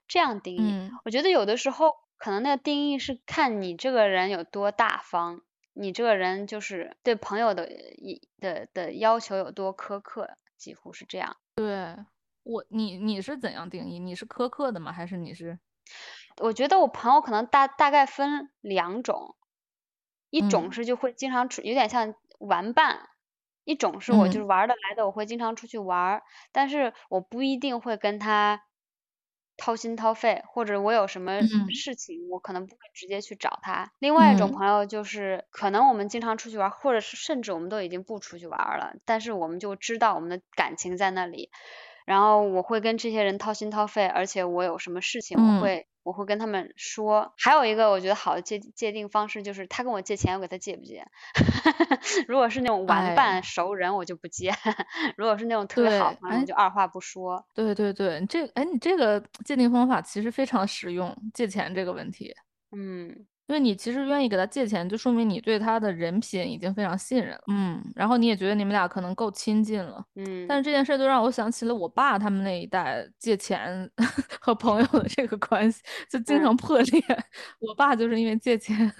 [0.09, 0.61] 这样定义。
[0.61, 5.40] 嗯我觉得有的时候可能那个定义是看你这个人有多大方，
[5.72, 11.37] 你这个人就是对朋友的一的的要求有多苛刻，几乎是这样。
[11.55, 11.96] 对，
[12.46, 13.98] 我你你是怎样定义？
[13.98, 14.92] 你是苛刻的吗？
[14.92, 15.59] 还是你是
[16.40, 19.37] 我觉得我朋友可能大大概分两种，
[20.31, 23.09] 一种嗯是就会经常出，有点像玩伴，
[23.64, 28.62] 一种是我就是嗯玩儿得来的，我会经常出去玩儿，但是我不一定会跟他
[29.57, 33.92] 掏心掏肺，或者我有什么嗯事情，我可能不会直接去找他。
[33.98, 41.50] 另外一种嗯朋友就是，可能我们经常出去玩儿，或者是甚至我们都已经不出去玩儿了，但是我们就知道我们的感情在那里，
[42.06, 47.32] 然后我会跟这些人掏心掏肺，而且我有什么事情，我嗯会我会跟他们说。
[47.38, 51.04] 还有一个我觉得好的界界定方式就是，他跟我借钱，我给他借不借？
[52.26, 54.50] 如果是那种玩哎伴熟人，我就不借；
[55.16, 57.44] 如果是那种特别好的朋友，哎就二话不说。
[57.54, 62.34] 对对对，你这哎，你这个界定方法其实非常实用，借钱这个问题，
[62.76, 73.90] 嗯，因为你其实愿意给他借钱，就说明你对他的人品已经非常信任了，嗯，然后你也觉得你们俩可能够亲近了，嗯，但是这件事就让我想起了我爸他们那一代借钱
[74.40, 76.42] 和朋友的这个关系，就经嗯。
[76.42, 77.02] 常破裂。
[77.61, 78.90] 我爸就是因为借钱，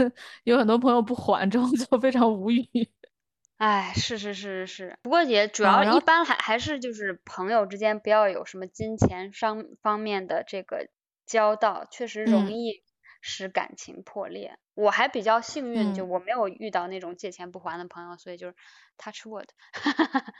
[0.44, 2.66] 有很多朋友不还，之后就非常无语。
[3.61, 4.88] 哎，是是是是。
[4.90, 10.88] 是，不过也主要一般还还是就是朋友之间不要有什么金钱上方面的这个
[11.26, 12.52] 交道，确实容嗯。
[12.52, 12.83] 易
[13.22, 14.58] 使感情破裂。
[14.74, 18.54] 我还比较幸运，就嗯我没有遇到那种借钱不还的朋友，所以就是
[18.98, 19.46] touch wood。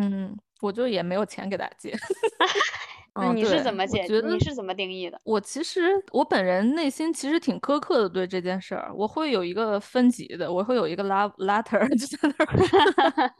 [0.00, 1.92] 嗯，我就也没有钱给他借。
[3.16, 4.02] 那你是怎么解？
[4.24, 5.20] 你是怎么定义的？
[5.24, 13.32] 我其实我本人内心其实挺苛刻的对这件事儿，我会有一个分级的，我会有一个 love letter 就在那儿。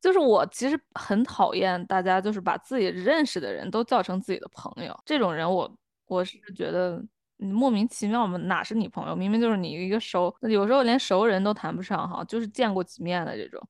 [0.00, 5.76] 就是我其实很讨厌大家就是把自己认识的人都叫成自己的朋友，这种人我
[6.06, 7.02] 我是觉得
[7.44, 9.14] 你莫名其妙嘛，哪是你朋友？
[9.14, 13.60] 明明就是你一个熟，有时候连熟人都谈不上哈，就是见过几面的这种，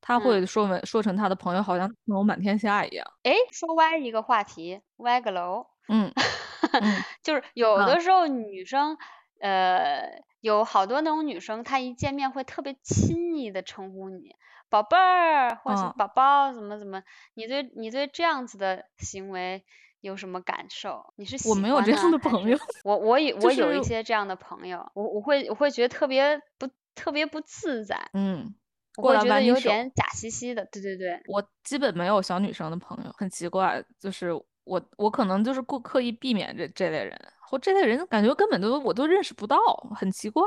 [0.00, 3.06] 他会嗯，说为说成他的朋友，好像朋友满天下一样。
[3.22, 6.12] 诶，说歪一个话题，歪个楼，嗯
[6.80, 8.96] 嗯就是有啊的时候女生，
[9.40, 14.36] 呃，有好多那种女生，她一见面会特别亲昵的称呼你
[14.68, 15.94] 宝贝儿，或者。
[15.96, 17.02] 宝宝，怎么怎么，
[17.34, 19.64] 你对你对这样子的行为
[20.02, 21.02] 有什么感受？
[21.16, 28.54] 你是喜我没有这样的朋友，我我有我有一些这样的朋友，我我会我会觉得特别不特别不自在，嗯，
[28.98, 29.58] 我觉得有。
[29.58, 34.32] 点假兮兮的，对对对，我基本没有小女生的朋友，很奇怪，就是
[34.64, 37.18] 我我可能就是故刻意避免这这类人，
[37.52, 39.58] 或这类人感觉根本都我都认识不到，
[39.94, 40.42] 很奇怪。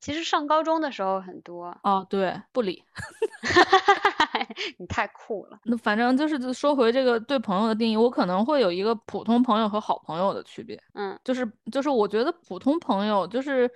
[0.00, 2.82] 其实上高中的时候很多，哦，对，不理。
[4.78, 10.82] 你太酷了，那反正就是说回这个对朋友的定义，我可能会有一个普通朋友和好朋友的区别。
[10.94, 13.70] 嗯就是就是我觉得普通朋友就是，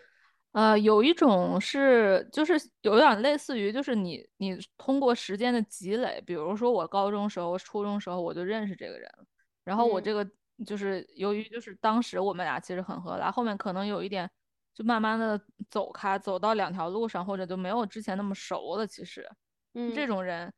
[0.53, 9.25] 呃，有一种是就是有点类似于就是你你通过时间的积累，比如说我高中时候、初中时候我就认识这个人了，
[9.63, 10.27] 然后我嗯这个
[10.65, 14.31] 就是由于就是当时我们俩其实很合得来，后面可能有一点
[14.75, 15.41] 就慢慢的
[15.71, 18.87] 走开，走到两条路上，或者就没有之前那么熟了。
[18.87, 19.29] 其实
[19.75, 20.53] 嗯这嗯种人。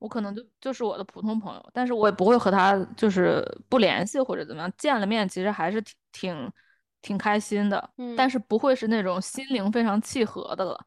[0.00, 6.52] 我可能就就是我的普通朋友，但是我也不会和他就是不联系或者怎么样，见了面其实还是挺挺
[7.02, 10.82] 挺开心的，但嗯是不会是那种心灵非常契合的了。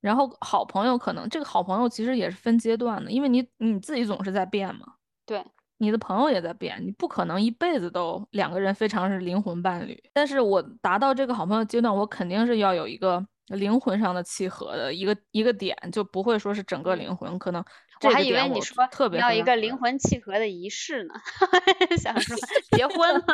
[0.00, 5.46] 然后好朋友可能这个好朋友其实也是分阶段的，因为你你自己总是在变嘛，对，
[5.82, 10.00] 你的朋友也在变，你不可能一辈子都两个人非常是灵魂伴侣。
[10.12, 17.64] 但是我达到这个好朋友阶段，我肯定是要有一个灵魂上的契合的一个一个点，就不会说是整个嗯灵魂，可能我
[18.00, 21.14] 这还以为你说特别要一个灵魂契合的仪式呢，
[21.98, 22.36] 想说
[22.76, 23.24] 结婚了，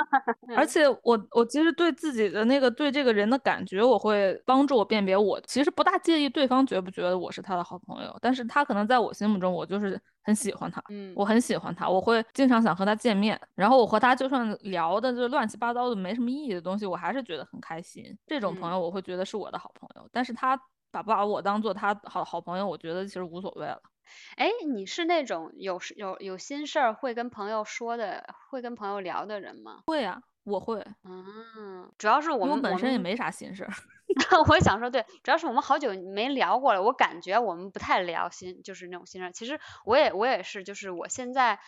[0.56, 18.04] 而嗯且我我其实对自己的那个对这个人的感觉，我会帮助我辨别我其实不大介意对方觉不觉得我是他的好朋友，但是他可能在我心目中我就是很喜欢他，嗯我很喜欢他，我会经常想和他见面，然后我和他就算聊的就乱七八糟的没什么意义的东西，我还是觉得很开心。
[18.26, 20.54] 这种朋嗯友我会觉得是我的好朋友，但是他
[20.90, 23.80] 把不把我当做他好好朋友，我觉得其实无所谓了。
[24.36, 29.80] 哎，你是那种有事有有心事儿会跟朋友说的，会跟朋友聊的人吗？
[29.86, 33.70] 会呀、我会，嗯，主要是我们本身也没啥心事儿。
[34.48, 39.32] 我也想说，对，主要是我们好久没聊过了，我感觉我们不太聊心，就是那种心事儿。
[39.32, 41.60] 其实我也我也是，就是我现在，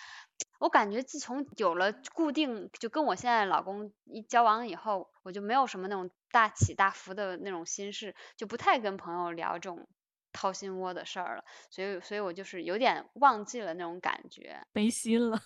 [0.58, 9.86] 我感觉自从有了固定，就跟我现在老公一交往以后，我就没有什么那种大起大伏的那种心事，就不太跟朋友聊这种
[10.32, 11.44] 掏心窝的事儿了。
[11.70, 14.62] 所以所以我就是有点忘记了那种感觉。
[14.72, 15.38] 没心了。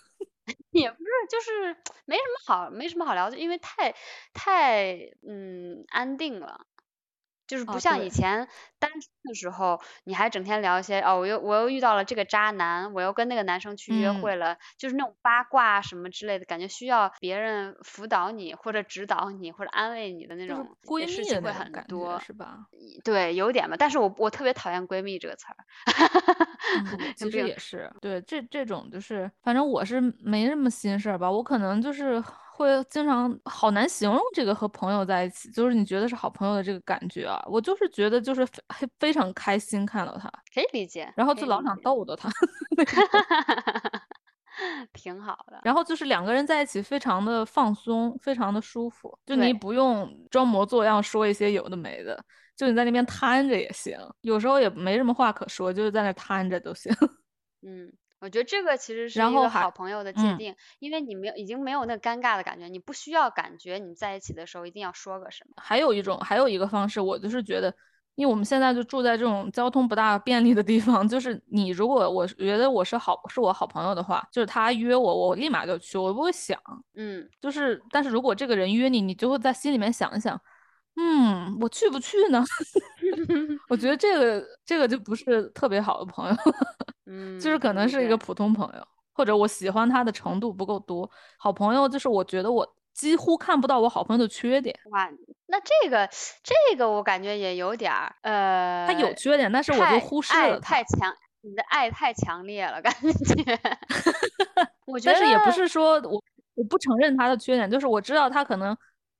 [0.72, 1.74] 也不是，就是
[2.04, 3.94] 没什么好，没什么好聊的，因为太
[4.32, 4.94] 太
[5.26, 6.66] 嗯安定了，
[7.46, 22.66] 就是不像以前单身的时候，你还整天聊一些哦，我又我又遇到了这个渣男，我又跟那个男生去约嗯会了，就是那种八卦什么之类的，感觉需要别人辅导你或者指导你或者安慰你的那种闺蜜的事情会很多觉，，是吧？
[23.04, 25.56] 对，有点吧，但是我我特别讨厌闺蜜这个词儿，
[27.16, 32.22] 其实也是，对，这这种就是，反正我是没什么心事儿吧，我可能就是
[32.56, 42.30] 会经常好难形容这个和朋友在一起，就是你觉得是好朋友的这个感觉啊，我就是觉得就是非非常开心看到他，可以理解，然后就老想逗逗他，
[44.94, 45.60] 挺好的。
[45.64, 52.24] 然后就是两个人在一起非常的放松，非常的舒服，就你不用装模作样说一些有的没的，
[52.54, 56.94] 就你在那边瘫着也行，有时候也没什么话可说，就是在那瘫着都行。
[57.66, 65.62] 嗯，我觉得这个其实是一个好朋友的界嗯定，因为你没有已经没有那尴尬的感觉，你不需要感觉你在一起的时候一定要说个什么。
[65.62, 67.74] 还有一种，还有一个方式，我就是觉得，
[68.14, 76.58] 因为我们现在就住在这种交通不大便利的地方，就是你如果我觉得我是好是我好朋友的话，就是他约我，我立马就去，我不会想，
[76.94, 80.40] 嗯，就是但是如果这个人约你，你就会在心里面想一想，
[80.96, 82.42] 嗯，我去不去呢？
[83.68, 86.36] 我觉得这个这个就不是特别好的朋友，
[87.06, 91.10] 嗯，就是可能是一个普通朋友，或者我喜欢他的程度不够多。
[91.38, 94.74] 好朋友就是我觉得我几乎看不到我好朋友的缺点。
[94.90, 95.10] 哇，
[95.46, 96.08] 那这个
[96.42, 100.76] 这个我感觉也有点儿呃，他有缺点，但是我就忽视爱了他。
[100.76, 103.58] 太强，你的爱太强烈了，感觉。
[104.86, 106.22] 我觉但是也不是说我
[106.54, 108.76] 我不承认他的缺点，就是我知道他可能，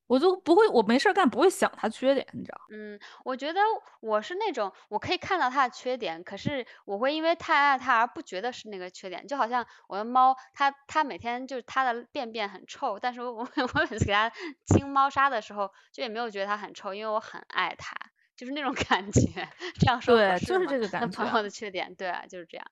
[0.07, 2.61] 我就不会，我没事儿干不会想他缺点，你知道？
[2.71, 3.61] 嗯，我觉得
[4.01, 9.27] 我是那种我可以看到它的缺点，可是我会因为太爱它而不觉得是那个缺点。
[9.27, 14.31] 就好像我的猫，它它每天就是它的便便很臭，但是我我 我每次给它
[14.67, 17.95] 清猫砂的时候，就也没有觉得它很臭，因为我很爱它，
[18.37, 19.21] 就是那种感觉。
[19.81, 22.67] 这样说合对，就是这个感觉朋友的缺点，对啊，就是这样。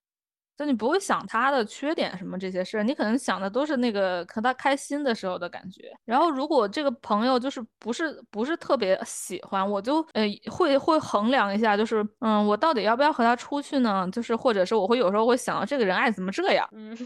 [0.63, 5.93] 就你不会想他的缺点什么这些事儿，你可能想的都是那个和他开心的时候的感觉。
[6.05, 14.09] 然后如果这个朋友就是不是不是特别喜欢，我就呃会会衡量一下，就是嗯，我到底要不要和他出去呢？
[14.13, 16.97] 就是或者是我会有时候会想到这个人爱怎么这样，嗯，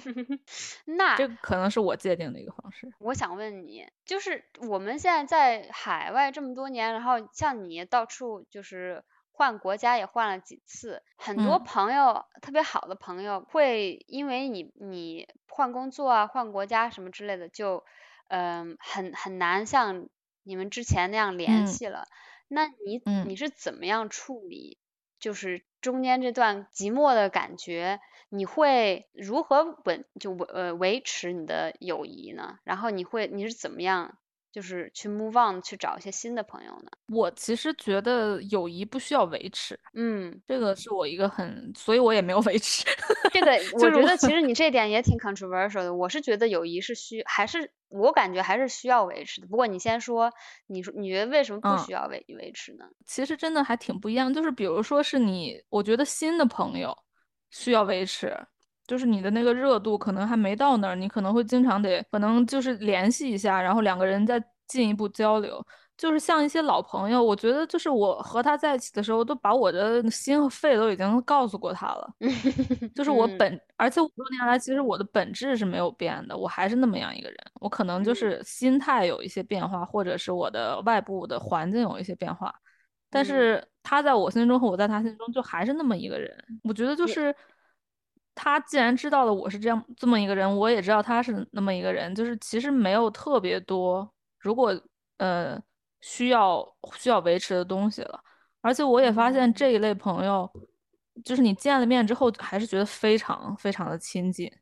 [0.84, 2.86] 那这可能是我界定的一个方式。
[2.98, 9.02] 我想问你，就是我们现在在海外这么多年，然后像你到处就是
[9.36, 17.84] 换国家也换了几次，很多嗯朋友、特别好的朋友会因为你你换工作啊、换国家什么之类的，就
[18.28, 20.08] 嗯、很很难像
[20.42, 22.08] 你们之前那样联嗯系了。
[22.48, 24.78] 那你嗯你是怎么样处理？
[25.18, 32.58] 就是中间这段寂寞的感觉，你会如何稳就维呃维持你的友谊呢？
[32.64, 34.16] 然后你会你是怎么样
[34.56, 36.90] 就是去 move on 去找一些新的朋友呢？
[37.12, 42.82] 我其实觉得友谊不需要维持，嗯，这个是我一个很，所以我也没有维持。
[43.34, 45.94] 这个就是我我觉得其实你这点也挺 controversial 的。
[45.94, 49.46] 我是觉得友谊是需还是我感觉还是需要维持的。
[49.46, 50.32] 不过你先说，
[50.68, 52.86] 你说你觉得为什么不嗯需要维维持呢？
[53.04, 56.96] 其实真的还挺不一样，就是比如说是你，我觉得新的朋友
[57.50, 58.34] 需要维持，
[58.86, 65.64] 就是你的那个热度可能还没到那儿，你可能会经常得，可能就是联系一下，然后两个人再进一步交流。
[65.96, 72.14] 就是像一些老朋友，我觉得就是我和他在一起的时候，都把我的心和肺都已经告诉过他了。
[72.94, 77.38] 就是我嗯本，而且五多年来其实我的本质是没有变的，我还是那么样一个人。
[77.62, 82.54] 我可能就嗯是心态有一些变化，或者是我的外部的环境有一些变化，
[83.08, 86.30] 但嗯是他在我心中和我在他心中就还是那么一个人。
[86.62, 87.34] 我觉得就是
[88.36, 94.08] 他既然知道了我是这样这么一个人，我也知道他是那么一个人，就是其实没有特别多，
[94.38, 94.78] 如果
[95.16, 95.58] 呃
[96.02, 96.64] 需要
[96.96, 98.20] 需要维持的东西了。
[98.60, 100.48] 而且我也发现嗯这一类朋友，
[101.24, 104.52] 就是你见了面之后，还是觉得非常非常的亲近。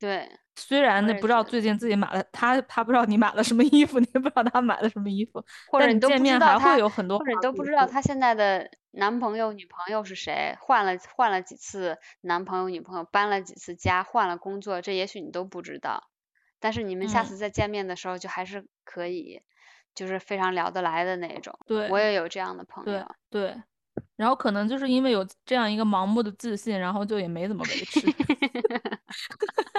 [0.00, 16.10] 对，虽然那不知道最近自己买了，他他不知道你买了什么衣服，你也不知道他买了什么衣服，或者你见面还会有很多或者都不知道他现在的男朋友、女朋友是谁，换了换了几次男朋友、女朋友，搬了几次家，换了工作，这也许你都不知道。
[16.60, 19.42] 但是你们下嗯次再见面的时候，就还是可以，
[19.94, 21.58] 就是非常聊得来的那种。
[21.66, 23.06] 对我也有这样的朋对友。
[23.30, 23.62] 对，
[24.16, 28.00] 然后可能就是因为有这样一个盲目的自信，然后就也没怎么维持。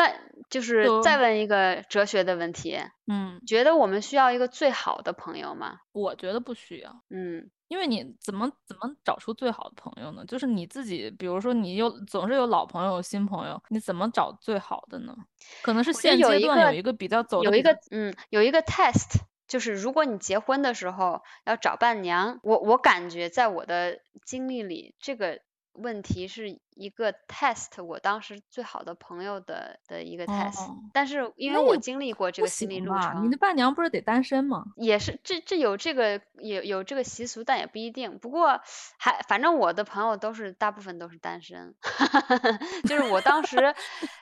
[0.00, 0.14] 那
[0.48, 5.80] 就是再问一个哲学的问题，嗯，觉得我们需要一个最好的朋友吗？
[5.92, 7.02] 我觉得不需要。
[7.10, 10.24] 嗯因为你怎么怎么找出最好的朋友呢？
[10.26, 15.14] 就是你自己，比如说你有总是有老朋友、有新朋友，你怎么找最好的呢？
[15.62, 25.40] 可能是现阶段有一个比较走有一个嗯，有一个 test，就是如果你结婚的时候要找伴娘，我我感觉在我的经历里，这个
[25.80, 32.80] 问题是一个 test 我当时最好的朋友的的一个 test，、哦但是因为我经历过这个心理？
[32.80, 34.64] 路程，你的伴娘不是得单身吗？
[34.76, 38.18] 也是这这有这个有有这个习俗，但也不一定。
[38.18, 38.60] 不过
[38.98, 41.74] 还反正我的朋友都是大部分都是单身，
[42.88, 43.74] 就是我当时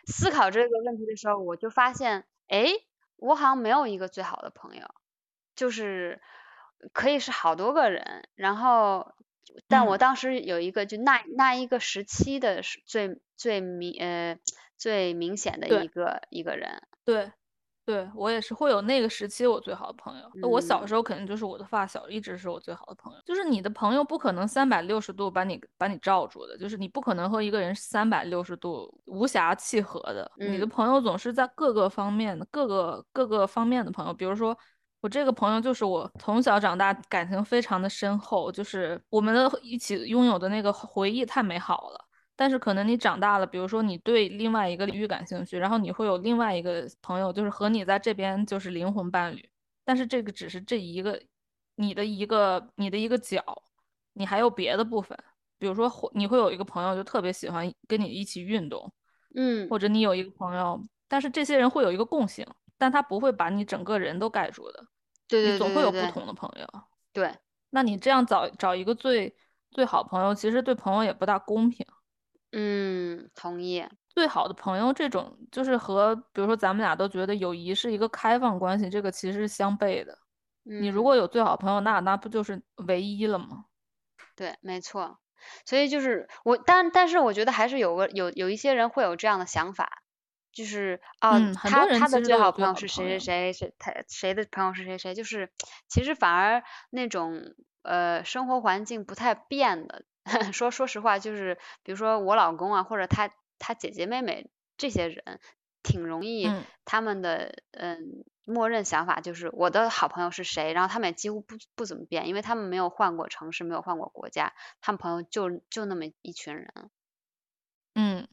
[0.06, 2.66] 思考这个问题的时候，我就发现，哎，
[3.16, 4.86] 我好像没有一个最好的朋友，
[5.56, 6.20] 就是
[6.92, 9.14] 可以是好多个人，然后。
[9.66, 14.38] 但我嗯当时有一个，就那那一个时期的是最最明呃
[14.76, 17.30] 最明显的一个一个人，对，
[17.84, 20.30] 对我也是会有那个时期我最好的朋友。
[20.34, 23.18] 那我小嗯时候肯定就是我的发小，一直是我最好的朋友。
[23.24, 30.30] 就是你的朋友不可能三百六十度把你把你罩住的，就是你不可能和一个人三百六十度无暇契合的。
[30.36, 34.56] 你的嗯朋友总是在各个方面的各个各个方面的朋友，比如说。
[35.00, 42.04] 我这个朋友就是我从小长大，感情非常的深厚，就是我们的一起拥有的那个回忆太美好了。
[42.34, 49.48] 但是可能你长大了，比如说你对另外一个领域感兴趣，然后你会有另外一个朋友，就是和你在这边就是灵魂伴侣，
[49.84, 51.20] 但是这个只是这一个
[51.74, 53.42] 你的一个你的一个角，
[54.12, 55.18] 你还有别的部分，
[55.58, 58.92] 比如说会你会有一个朋友就特别喜欢跟你一起运动，
[59.34, 59.68] 嗯。
[59.68, 62.46] 或者你有一个朋友，但是这些人会有一个共性，
[62.78, 64.86] 但他不会把你整个人都盖住的。
[65.26, 66.66] 对对你总会有不同的朋友。
[67.12, 67.36] 对，
[67.70, 69.36] 那你这样找找一个最
[69.70, 71.86] 最好朋友，其实对朋友也不大公平。
[72.52, 73.86] 嗯，同意。
[74.08, 80.18] 最好的朋友这种，就是和比如说咱们俩都觉得友谊是一个开放关系，这个其实是相悖的。
[80.62, 83.66] 你如嗯果有最好朋友，那那不就是唯一了吗？
[84.34, 85.18] 对，没错。
[85.64, 90.02] 所以就是我，但但是我觉得还是有个有有一些人会有这样的想法，
[90.52, 95.50] 就是啊，他他的最最好朋友是谁谁谁谁，他谁的朋友是谁谁，就是
[95.88, 100.04] 其实反而那种呃生活环境不太变的，
[100.52, 105.40] 说说实话，就是比如说我老公啊，或者他他姐姐妹妹这些人，
[105.82, 116.90] 挺容易嗯他们的嗯默认想法就是我的好朋友是谁，然后他们也几乎不不怎么变，因为他们没有换过城市，没有换过国家，他们朋友就就那么一群人。
[117.94, 118.26] 嗯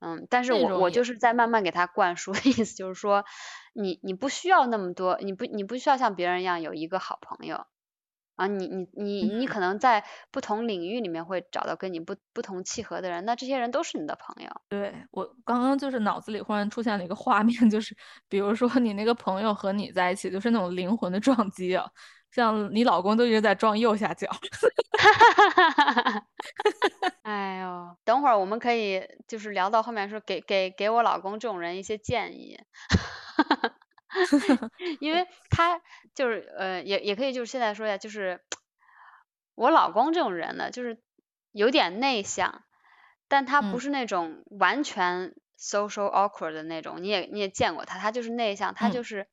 [0.00, 3.24] 嗯，但是我我就是在慢慢给他灌输的意思，就是说
[3.74, 7.66] 你你不需要那么多，你不你不需要像别人一样有一个好朋友
[8.36, 14.50] 啊，你你你你可能在不同领域里面会找到跟你不不同契合的人，那这些人都是你的朋友。
[14.68, 17.96] 对，我刚刚就是脑子里忽然出现了一个画面，就是
[18.28, 21.84] 比如说你那个朋友和你在一起，就是那种灵魂的撞击啊，
[22.32, 24.28] 像你老公都一直在撞右下角。
[27.24, 32.58] 哎呦，等会儿我们可以就是聊到后面说给给给我老公这种人一些建议，
[35.00, 35.80] 因为 他
[36.14, 38.40] 就是呃也也可以就是现在说一下，就是
[39.56, 41.02] 我老公这种人呢，就是
[41.52, 42.64] 有点内向，
[43.28, 43.80] 但他不嗯。
[43.80, 49.04] 是那种完全 social awkward 的那种，你也你也见过他，他就是内向，他就嗯。
[49.04, 49.28] 是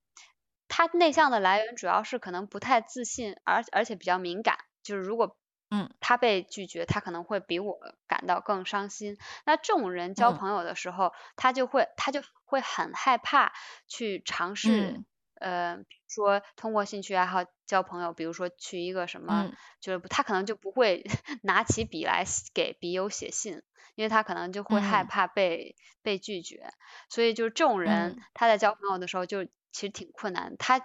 [0.69, 5.37] 他内向的来源主要是可能不太自信，而而且比较敏感，就是如果
[5.71, 5.95] 嗯。
[5.99, 9.17] 他被拒绝，他可能会比我感到更伤心。
[9.45, 10.33] 那这种人交嗯。
[10.33, 13.53] 朋友的时候，他就会他就会很害怕
[13.87, 15.05] 去尝试，嗯。
[15.35, 19.57] 呃，比如说通过兴趣爱好交朋友，比如说去一个什么嗯。
[19.81, 21.03] 俱乐部，他可能就不会
[21.43, 23.63] 拿起笔来写给笔友写信，
[23.95, 25.05] 因为他可能就会害嗯。
[25.05, 26.69] 怕被被拒绝。
[27.09, 30.55] 所以就是这种人嗯，他在交朋友的时候就其实挺困难。
[30.57, 30.79] 他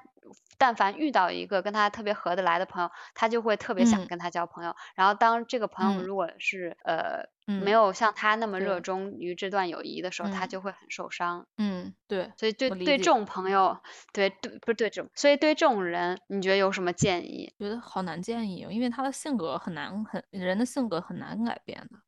[0.58, 4.74] 但凡遇到一个跟他特别合得来的朋友，他就会特别想嗯跟他交朋友。
[4.96, 11.46] 然后当这个朋友嗯如果是呃嗯没有像他那么热衷于这段友谊的时候，他嗯就会很受伤。
[11.56, 13.78] 嗯，对，所以对对这种朋友，
[14.12, 17.54] 对对不是对这种，所以对这种人，你觉得有什么建议？
[17.58, 21.98] 觉得好难建议哦，因为他的性格很难很人的性格很难改变的，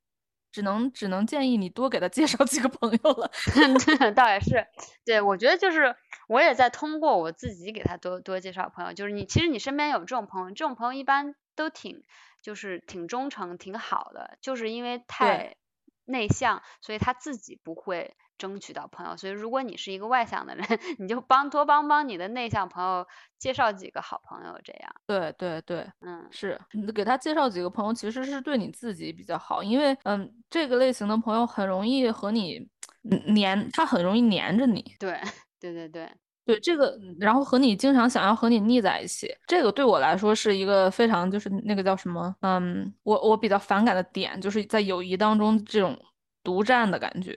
[0.52, 3.30] 只能只能建议你多给他介绍几个朋友了。
[3.86, 4.66] 对，倒也是，
[5.04, 5.96] 对，我觉得就是
[6.28, 12.04] 我也在通过我自己给他多多介绍朋友，就是你其实你身边有这种朋友，这种朋友一般都挺
[12.42, 15.56] 就是挺忠诚、挺好的，就是因为太
[16.04, 19.16] 内向，所以他自己不会争取到朋友。
[19.16, 20.66] 所以如果你是一个外向的人，
[20.98, 23.06] 你就帮多帮帮你的内向朋友
[23.38, 32.68] 介绍几个好朋友，这样，对对对，嗯是你给他介绍几个朋友，其实是对你自己比较好，因为嗯，这个类型的朋友很容易和你
[33.10, 34.82] 嗯黏，他很容易黏着你。
[34.98, 35.20] 对
[35.60, 36.10] 对对对，
[36.44, 45.96] 对这个，然后和你经常想要和你腻在一起，这个对我来说是一个非常就是那个叫什么，嗯，我我比较反感的点，就是在友谊当中这种
[46.42, 47.36] 独占的感觉，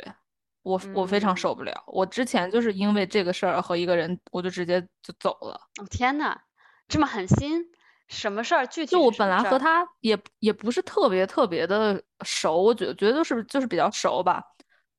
[0.66, 1.72] 我我非常嗯受不了。
[1.86, 5.54] 我之前就是因为这个事儿和一个人，我就直接就走了。
[5.80, 6.36] 哦天呐，
[6.88, 7.64] 这么狠心，
[8.08, 8.66] 什么事儿？
[8.66, 14.44] 具体就我本来和他也也不是特别特别的熟，我觉觉得就是就是比较熟吧。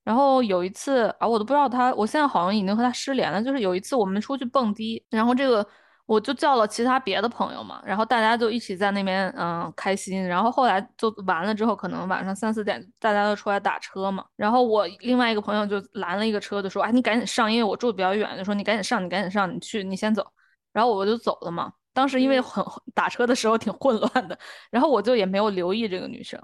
[0.05, 3.43] 然后有一次啊，我都不知道他，我现在好像已经和他失联了。
[3.43, 5.67] 就是有一次我们出去蹦迪，然后这个
[6.07, 10.25] 我就叫了其他别的朋友嘛，然后大家就一起在那边嗯开心。
[10.27, 20.25] 然后后来就完了之后，可能晚上三四点大家都出来打车嘛，然后我另外一个朋友就拦了一个车，就说哎你赶紧上，因为我住的比较远，就说你赶紧上，你赶紧上，你去你先走。
[20.73, 21.73] 然后我就走了嘛。
[21.93, 24.39] 当时因为嗯很打车的时候挺混乱的，
[24.71, 26.41] 然后我就也没有留意这个女生。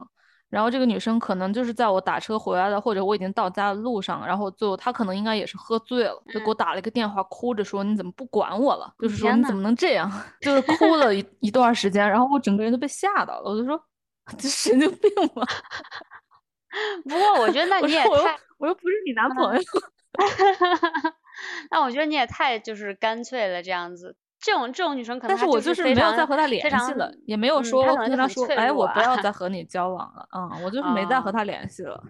[0.53, 8.93] 然后这个女生可能就是在我打车回来的，或者我已经到家的路上，然后就她可能应该也是喝醉了，就给我打了一个电话，哭着说你怎么不管我了？
[8.99, 10.13] 就是说你怎么能这样？
[10.43, 13.83] 就是哭了一 一段时间，然后我整个人都被吓到了，我就说
[14.37, 15.43] 这神经病吧？
[17.05, 18.09] 不过我觉得那你也太，
[18.59, 19.63] 我又不是你男朋友，
[21.71, 24.15] 那我觉得你也太就是干脆了这样子。
[24.43, 32.03] 这种这种女生可能但是我就是没有再和他联系了，也没有嗯说跟他说，哎，我不要啊再和你交往了，嗯，我就是没再和哦他联系了。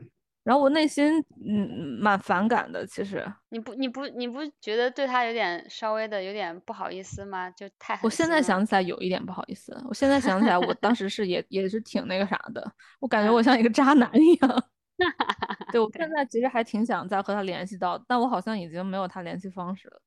[0.43, 7.49] 然后我内心嗯蛮反感的，其实你不你不你不觉得对他有点稍微的有点不好意思吗？
[7.51, 14.65] 就太我现在想起来有一点不好意思，我现在想起来，我当时是也 也是挺那个啥的，我感觉我嗯像一个渣男一样。
[15.71, 20.01] 对，我现在其实还挺想再和他联系到，但我好像已经没有他联系方式了。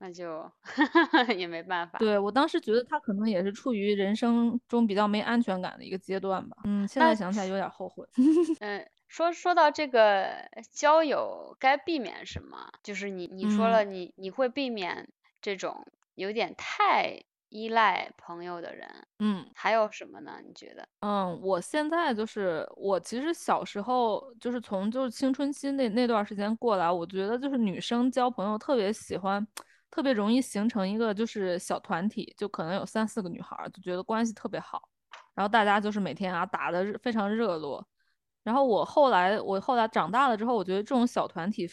[0.00, 0.50] 那就
[1.36, 1.98] 也没办法。
[1.98, 6.56] 对我当时觉得他可能也是处于人生中比较没安全感的一个阶段吧。
[6.64, 8.06] 嗯，现在想起来有点后悔。
[8.60, 15.06] 嗯，说说到这个交友该避免什么，就是你你说了你你会避免
[15.40, 17.22] 这种有点太。
[17.52, 18.88] 依赖朋友的人，
[19.18, 20.38] 嗯，还有什么呢？
[20.46, 20.88] 你觉得？
[21.00, 29.44] 嗯，我现在就是我其实小时候就是从就是青春期那那段时间过来，我觉得就是女生交朋友特别喜欢，
[29.90, 34.88] 特别容易形成一个就是小团体，就可能有三四个女孩就觉得关系特别好，
[35.34, 37.86] 然后大家就是每天啊打的非常热络。
[38.42, 41.68] 然后我后来我后来长大了之后，我觉得这种小团体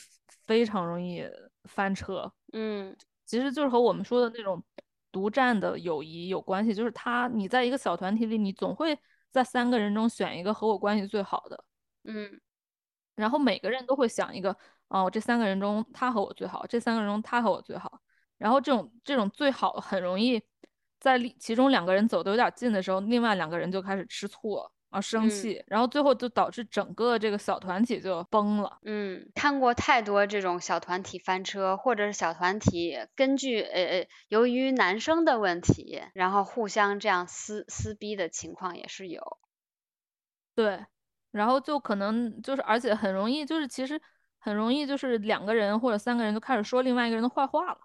[0.46, 1.24] 非常容易
[1.66, 2.32] 翻车。
[2.54, 2.96] 嗯，
[3.26, 4.64] 其实就是和我们说的那种。
[5.10, 8.96] 独占的友谊有关系，就是他，你在一个小团体里，你总会
[9.32, 11.64] 在三个人中选一个和我关系最好的，
[12.04, 12.40] 嗯，
[13.16, 14.56] 然后每个人都会想一个，
[14.90, 18.00] 哦，这三个人中他和我最好，这三个人中他和我最好，
[18.38, 20.42] 然后这种这种最好很容易
[21.00, 24.70] 在其中两个人走的有点近的时候，另外两个人就开始吃醋。
[24.90, 28.78] 啊，生气，然后最后就导致整个这个小团体就崩了。
[28.84, 39.38] 嗯，看过太多这种小团体翻车，或者是小团体根据呃呃，由于男生的问题，然后互相这样撕撕逼的情况也是有。
[40.56, 40.86] 对，
[41.32, 44.02] 然后就可能就是，而且很容易就是其实
[44.40, 47.80] 很容易就是两个人或者三个人就开始说另外一个人的坏话了。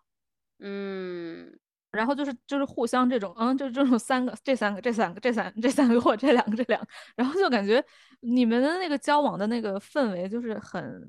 [0.62, 1.58] 嗯。
[1.92, 7.84] 然后就是就是互相这种，嗯，就是这种三个，这三个，这三个，这三这三个或这两个这两个，然后就感觉
[8.20, 11.06] 你们的那个交往的那个氛围就是很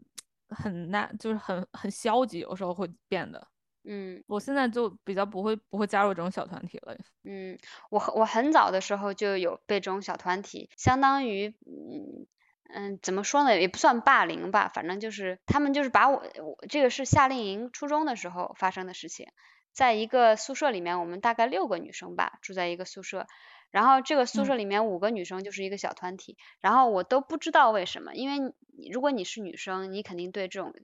[0.50, 3.48] 很那，就是很很消极，有时候会变得。
[3.86, 6.94] 嗯，我现在就比较不会不会加入这种小团体了。
[7.24, 7.58] 嗯，
[7.90, 12.28] 我我很早的时候就有被这种小团体，相当于嗯
[12.70, 19.28] 嗯怎么说呢，也不算霸凌吧，反正就是他们就是把我我这个是夏令营初中的时候发生的事情。
[19.72, 23.26] 在一个宿舍里面，我们大概六个女生吧，住在一个宿舍。
[23.72, 26.38] 然后这个宿舍里面五个女生就是一个小团体。
[26.60, 28.54] 然后我都不知道为什么，因为
[28.92, 30.76] 如果你是女生，你肯定对这种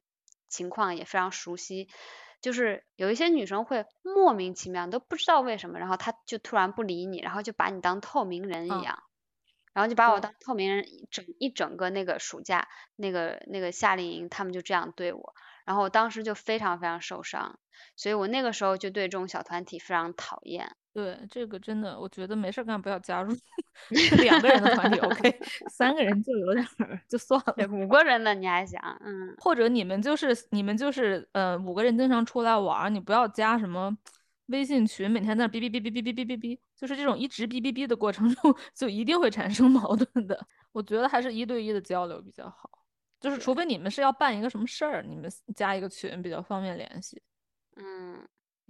[0.48, 1.88] 情况也非常熟悉。
[2.42, 9.04] 就是有一些女生会莫名其妙都不知道为什么，然后她就突然不理你，然后就把你当透明人一样，
[9.74, 15.34] 然后就把我当透明人，整一整个那个暑假，那个那个夏令营，他们就这样对我。
[15.66, 17.60] 然后我当时就非常非常受伤，
[17.96, 20.76] 所以我那个时候就对这种小团体非常讨厌。
[20.92, 23.32] 对，这个真的，我觉得没事干不要加入，
[24.24, 25.40] 两个人的团体 OK，
[25.70, 26.68] 三个人就有点
[27.08, 27.68] 就算了。
[27.70, 33.96] 五个人的你还想，嗯，或者你们就是你们就是呃五个人经常出来玩，你不要加什么
[34.50, 40.48] 微信群，每天在那哔哔哔哔哔哔哔哔哔，就是这种一直哔哔哔的过程中， 就一定会产生矛盾的。
[40.72, 42.70] 我觉得还是一对一的交流比较好。
[43.20, 47.22] 就是除非你们是要办一个什么事儿，你们加一个群比较方便联系。
[47.76, 48.26] 嗯，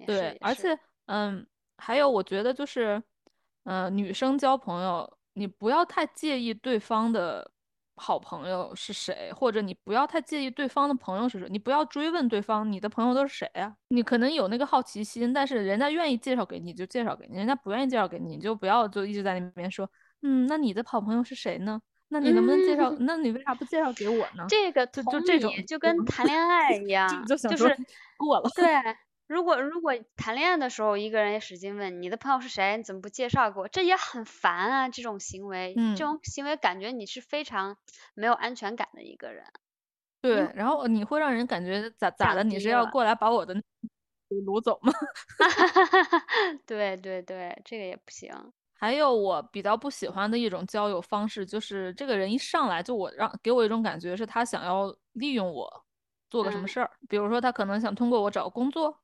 [0.08, 1.46] 对，而且嗯，
[1.78, 3.02] 还有我觉得就是，
[3.66, 7.52] 嗯，女生交朋友，你不要太介意对方的
[8.00, 13.76] 好朋友是谁，或者你不要太介意对方的朋友是谁，你不要追问对方你的朋友都是谁啊。
[13.90, 19.90] 你可能有那个好奇心，但是人家愿意介绍给你就介绍给你，人家不愿意介绍给你，你就不要就一直在那边说，
[20.22, 21.80] 嗯，那你的好朋友是谁呢？
[22.12, 22.90] 那你能不能介绍？
[23.02, 24.44] 那你为啥不介绍给我呢？
[24.50, 27.48] 这个就就这种，就跟谈恋爱一 样，就是
[28.18, 28.50] 过了。
[28.56, 28.66] 对，
[29.30, 33.68] 如果如果谈恋爱的时候，一个人也使劲问你的朋友是谁，你怎么不介绍给我？
[33.68, 34.90] 这也很烦啊！
[34.90, 37.78] 这种行为，这种行为感觉你是非常
[38.16, 39.46] 没有安全感的一个人。
[40.24, 42.44] 对，然后你会让人感觉咋咋的？
[42.44, 43.54] 你是要过来把我的
[44.30, 44.92] 掳走吗？
[46.66, 48.34] 对对对，这个也不行。
[48.74, 55.86] 还有我比较不喜欢的一种交友方式，就是这个人一上来就我让给我一种感觉是他想要利用我
[56.30, 59.02] 做个什么事儿，比如说他可能想通过我找工作，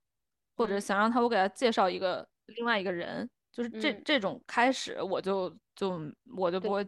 [0.56, 6.00] 或者想让他我给他介绍一个另外一个人，就是这这种开始我就就
[6.36, 6.88] 我就不会。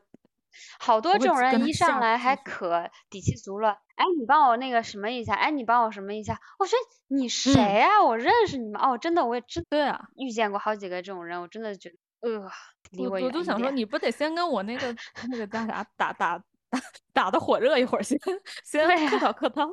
[0.80, 8.02] 好多这种人一上来还可底气足了，哎，你帮我那个什么一下，哎，你帮我什么一下，我说你谁啊？
[8.04, 8.80] 我认识你吗？
[8.90, 11.96] 哦，真的，我也真对啊，遇见过好几个这种人，我真的觉得。
[12.22, 12.50] 呃，
[12.98, 14.96] 我我就想说，你不得先跟我那个
[15.30, 16.40] 那个叫啥打打
[16.70, 16.82] 打
[17.14, 18.18] 打的火热一会儿先，
[18.66, 19.70] 先客套客套，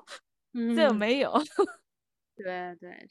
[0.77, 1.33] 这没有。
[2.37, 3.09] 对 对，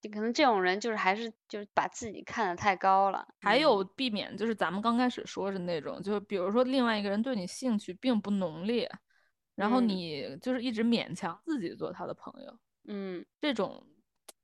[0.00, 3.26] 就可能这种人就是还是就是把自己看得太高了。
[3.40, 8.90] 还有避免就是咱们刚开始说是那种，就是比如说另外一个人对你兴趣并不浓烈，
[9.54, 13.86] 然后你就是一直勉强自己做他的朋友，嗯，这种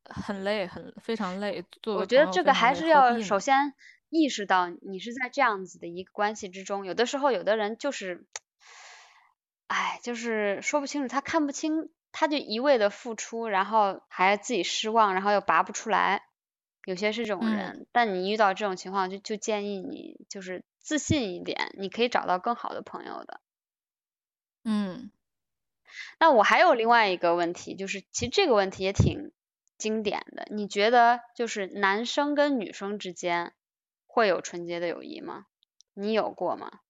[0.05, 1.65] 很累，很非常累。
[1.87, 3.75] 我觉得这个还是要首先。
[4.11, 8.25] 意识到你是在这样子的一个关系之中，有的时候有的人就是，
[9.67, 16.23] 哎，就是说不清楚，他看不清他就一味的付出，然后还自己失望，然后又拔不出来。
[16.85, 23.41] 有些是这种人，但你遇到这种情况，就就建议你就是自信一点，你可以找到更好的朋友的。
[24.63, 25.11] 嗯，
[26.21, 29.33] 那我还有另外一个问题，就是其实这个问题也挺
[29.77, 30.47] 经典的。
[30.53, 33.55] 你觉得就是男生跟女生之间
[34.07, 35.47] 会有纯洁的友谊吗？
[35.95, 36.81] 你有过吗？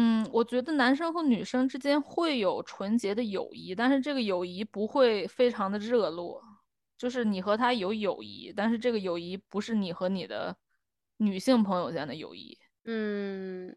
[0.00, 6.40] 嗯，我觉得男生和女生之间会有纯洁的友谊，但是这个友谊不会非常的热络。
[6.96, 10.56] 就是你和他有友谊，但是这个友谊不是你和你的
[11.16, 12.58] 女性朋友间的友谊。
[12.84, 13.76] 嗯，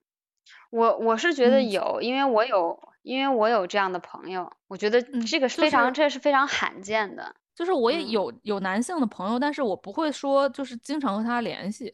[0.70, 7.36] 我我是觉得有，因为我有，因为我有这样的朋友，我觉得这个非常，这是非常罕见的。
[7.56, 11.94] 就是我也有有男性的朋友，但是我不会说就是经常和他联系，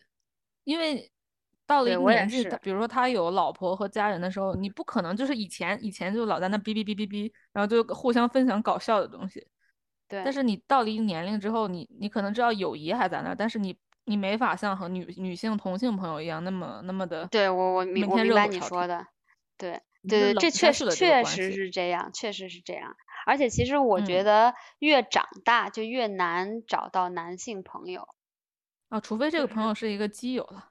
[0.65, 1.09] 因为
[1.67, 9.45] 到了一个年纪，比如说他有老婆和家人的时候，你不可能就是以前以前就老在那哔哔哔哔哔，然后就互相分享搞笑的东西。
[10.07, 17.27] 对，但是你到了一个年龄之后，你你可能知道友谊还在那，但是你你没法像和女女性同性朋友一样那么那么的。
[17.27, 19.05] 对我我明我明白你说的，
[19.57, 22.95] 对对对，这确实确实是这样，确实是这样。
[23.25, 28.07] 而且其实我觉得越长大就越难找到男性朋友。
[28.89, 30.69] 啊，除非这个朋友是一个基友了。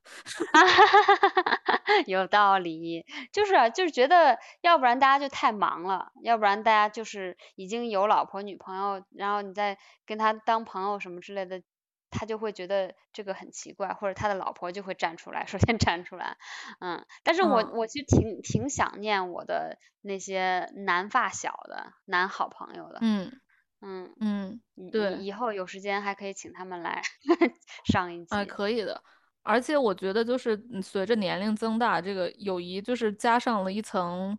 [2.06, 11.62] 有道理，就是就是觉得，要不然大家就太忙了，要不然大家就是已经有老婆女朋友，然后你再跟他当朋友什么之类的，
[12.10, 16.38] 他就会觉得这个很奇怪，或者他的老婆就会站出来，首先站出来，
[16.80, 23.40] 嗯，但是我我其实挺挺想念我的那些男发小的男好朋友的，嗯。
[23.82, 24.60] 嗯嗯，
[24.90, 27.02] 对，以后有时间还可以请他们来
[27.92, 28.34] 上一集。
[28.34, 29.02] 哎，可以的。
[29.42, 34.36] 而且我觉得，就是随着年龄增大，这个友谊就是加上了一层，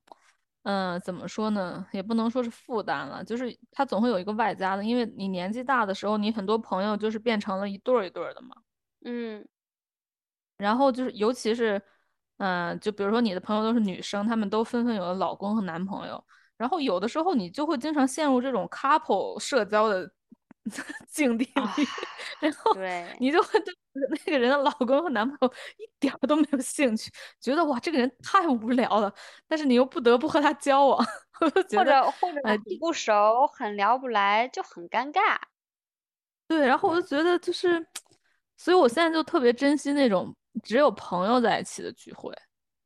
[0.63, 1.85] 嗯，怎么说呢？
[1.93, 4.83] 也不能说是负担了，就是它总会有一个外加的。
[4.83, 8.55] 因为你年纪大的时候，你很多朋友就是变成了一对儿一对儿的嘛。
[9.05, 9.47] 嗯。
[10.57, 11.81] 然后就是，尤其是，
[12.37, 16.21] 嗯，就比如说你的朋友都是女生，她们都纷纷有了老公和男朋友。
[16.57, 20.09] 然后有的时候你就会经常陷入这种 couple 社交的
[21.07, 21.87] 境地里，
[22.41, 22.75] 然后
[23.19, 23.73] 你就会对
[24.25, 29.13] 那个人的老公和男朋友一点都没有兴趣，觉得哇这个人太无聊了，
[29.47, 31.63] 但是你又不得不和他交往， 或者
[32.19, 35.37] 或者很不熟，很聊不来，就很尴尬。
[36.49, 37.85] 对，然后我就觉得就是，
[38.57, 42.33] 所以我现在就特别珍惜那种只有朋友在一起的聚会，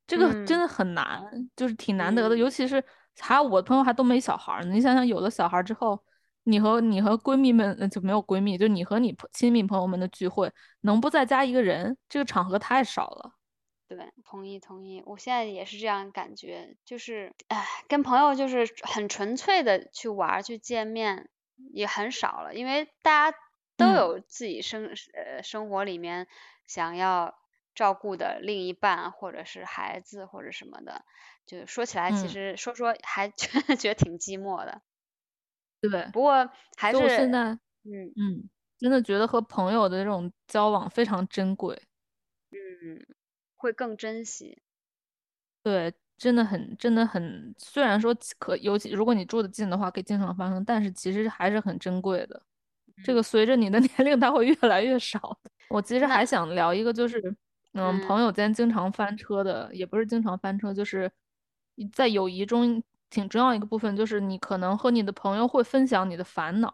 [0.05, 1.22] 这个真的很难，
[1.55, 2.84] 就是挺难得的，尤其是。
[3.22, 6.03] 还有我的朋友还都没小孩呢，你想想有了小孩儿之后，
[6.43, 10.51] 你和你和闺蜜们就没有闺蜜，就你和你亲密朋友们的聚会，
[10.82, 11.95] 能不再加一个人？
[12.09, 13.32] 这个场合太少了。
[13.88, 21.30] 对，同意同意，我现在也是这样感觉，就是哎，跟朋友就是很纯粹的去玩去见面
[21.74, 23.38] 也很少了，因为大家
[23.76, 26.26] 都有自己生呃生活里面
[26.65, 27.36] 想要
[27.76, 31.03] 照顾的另一半或者是孩子或者什么的。
[31.45, 33.28] 就说起来，其实说说还
[33.78, 34.82] 觉得挺寂寞的。
[35.82, 37.51] 对，不过还是现在，
[37.84, 41.82] 嗯嗯，真的觉得和朋友的这种交往非常珍贵。
[42.51, 43.05] 嗯，
[43.55, 44.61] 会更珍惜。
[45.65, 47.53] 对，真的很，真的很。
[47.57, 52.41] 虽然说可，尤其如果你住的近的话，可以经常发生，但是其实还是很珍贵的。
[53.03, 55.38] 这个随着你的 年龄，它会越来越少。
[55.69, 57.22] 我其实还想聊一个，就是
[57.74, 61.11] 嗯，朋友间经常翻车的，也不是经常翻车，就是。
[61.93, 66.72] 在友谊中挺重要一个部分，就是你可能和你的朋友会分享你的烦恼，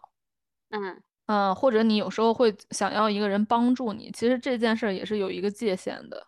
[0.68, 6.26] 嗯嗯，或者你有时候会想要一个人帮助你，其实这件事儿也是有一个界限的，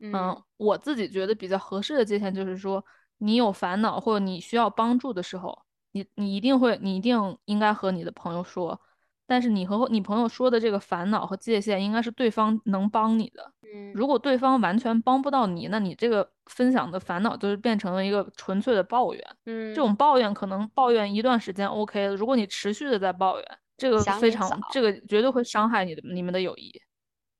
[0.00, 2.84] 嗯，我自己觉得比较合适的界限就是说，
[3.18, 5.56] 你有烦恼或者你需要帮助的时候，
[5.92, 8.80] 你你一定会，你一定应该和你的朋友说。
[9.28, 13.52] 但是你和你朋友说的这个烦恼和界限，应该是对方能帮你的。
[13.62, 19.22] 嗯，如果对方完全帮不到你，那你这个分享的烦恼就是变成了一个纯粹的抱怨。
[19.46, 26.72] 嗯，这种抱怨可能抱怨一段时间 OK 如果你持续的在抱怨，这个非常，这个绝对会伤害你的你们的友谊。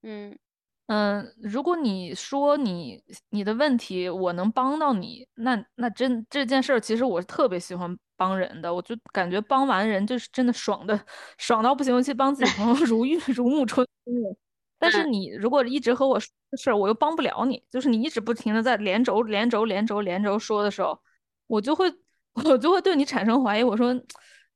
[0.02, 0.38] 嗯。
[0.88, 11.00] 嗯，如果你说你你的问题我能帮到你，那那真这件事儿其实我是特别喜欢帮人的，我就感觉帮完人就是真的爽的
[11.38, 14.14] 爽到不行，尤其帮自己朋友 如玉如沐春风。
[14.78, 21.00] 但是你如果一直和我说事儿，我又帮不了你，就是你一直不停的在连轴连轴连轴连轴说的时候，
[21.46, 21.92] 我就会
[22.44, 23.62] 我就会对你产生怀疑。
[23.62, 23.94] 我说，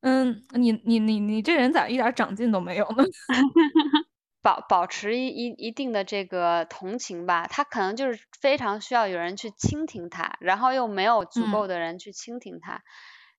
[0.01, 3.03] 嗯，你你你你这人咋一点长进都没有呢？
[4.41, 12.81] 保保持一一一定的这个同情吧，他可能就是非常需要有人去倾听他，然后又没有足够的人去倾听他，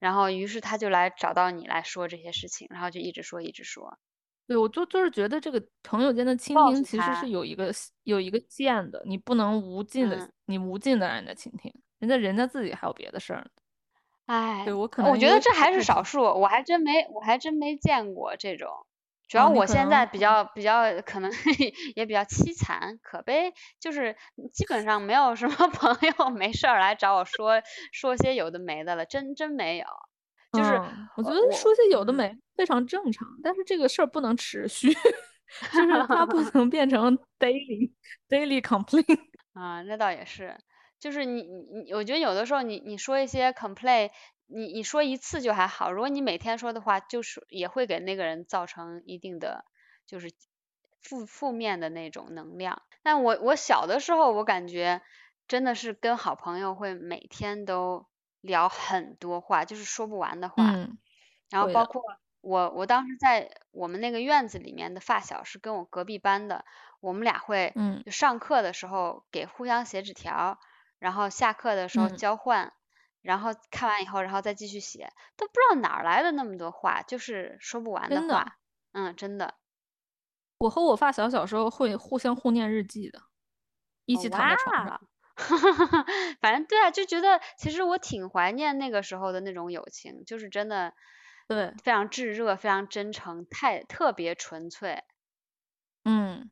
[0.05, 3.99] 然后于是他就来找到你来说这些事情，然后就一直说一直说。
[4.47, 13.51] 对，我就就是觉得这个朋友间的倾听其实是有一个有一个限的，你不能无尽的，嗯你无尽的让人家倾听，人家人家自己还有别的事儿呢。
[14.27, 18.69] 哎，对我可能我觉得这还是少数，我还真没我还真没见过这种。
[19.35, 21.29] 主要我现在比较比较可能
[21.97, 24.15] 也比较凄惨可悲，就是
[24.53, 27.61] 基本上没有什么 朋友没事儿来找我说
[27.93, 29.85] 说些有的没的了，真真没有。
[30.53, 34.87] 就是嗯我觉得说些有的嗯没非常正常，但是这个事儿不能持续，
[35.75, 37.91] 就是它不能变成 daily
[38.29, 39.19] daily complaint。
[39.55, 40.57] 啊，那倒也是，
[41.01, 44.11] 就是你你你，我觉得有的时候你你说一些 complain，
[44.47, 49.65] 你你说一次就还好，如果你每天说的话，就是也会给那个人造成一定的
[50.07, 50.31] 就是
[51.01, 52.83] 负负面的那种能量。
[53.03, 55.03] 但我我小的时候，我感觉
[55.49, 58.07] 真的是跟好朋友会每天都
[58.41, 60.81] 聊很多话，就是说不完的话。
[60.83, 60.99] 嗯，
[61.51, 62.03] 然后包括
[62.41, 66.65] 我，我当时在我们那个院子里面的发小是跟我隔壁班的，
[67.01, 70.59] 我们俩会嗯就上课的时候给互相写纸条，
[70.99, 72.73] 然后下课的时候嗯交换，
[73.25, 78.59] 然后看完以后然后再继续写，都不知道哪儿来的那么多话，就是说不完的话。
[78.93, 79.55] 嗯，真的。
[80.61, 83.21] 我和我发小小时候会互相互念日记的，
[84.07, 84.93] 一哦起躺在床上。
[84.93, 85.01] 哇
[86.41, 90.95] 反正对啊，就觉得其实我挺怀念那个时候的那种友情，就是真的
[91.49, 95.05] 对，非常炙热，非常真诚，太特别纯粹。
[96.07, 96.51] 嗯，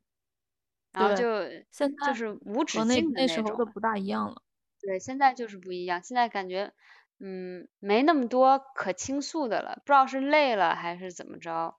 [0.93, 1.25] 然后就
[1.71, 4.42] 现在就是无止境的那时候种都不大一样了。
[4.83, 6.73] 对，现在就是不一样，现在感觉
[7.21, 11.77] 嗯没那么多可倾诉的了，不知道是累了还是怎么着，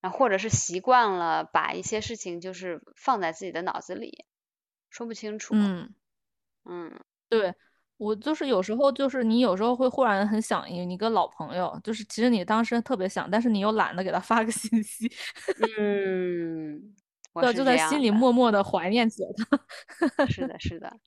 [0.00, 4.24] 然后或者是习惯了把一些事情就是放在自己的脑子里，
[4.90, 5.54] 说不清楚。
[5.54, 5.94] 嗯，
[6.64, 7.00] 嗯
[7.30, 7.54] 对，
[7.98, 15.10] 我就是有时候就是你有时候会忽然很想一一个老朋友，就是其实你当时特别想，但是你又懒得给他发个信息，
[15.78, 16.94] 嗯，
[17.32, 19.58] 我对，就在心里默默的怀念起了他。
[20.26, 20.98] 是的，是的，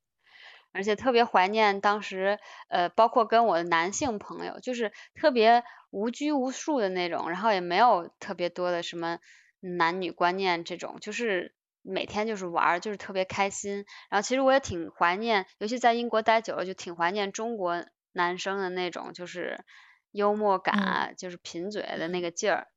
[0.73, 9.19] 而且特别怀念当时，呃，包括跟我的男性朋友，就是特别无拘无束的那种，然后也没有特别多的什么
[9.59, 13.85] 男女观念这种，就是每天就是玩儿，就是特别开心。
[14.09, 19.63] 然后其实我也挺怀念，尤其在英国待久了，就挺怀念中国男生的那种，就是
[20.11, 22.67] 幽默感就是贫嘴的那个劲儿，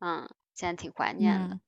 [0.00, 1.56] 嗯，现在挺怀念的。
[1.56, 1.60] 嗯，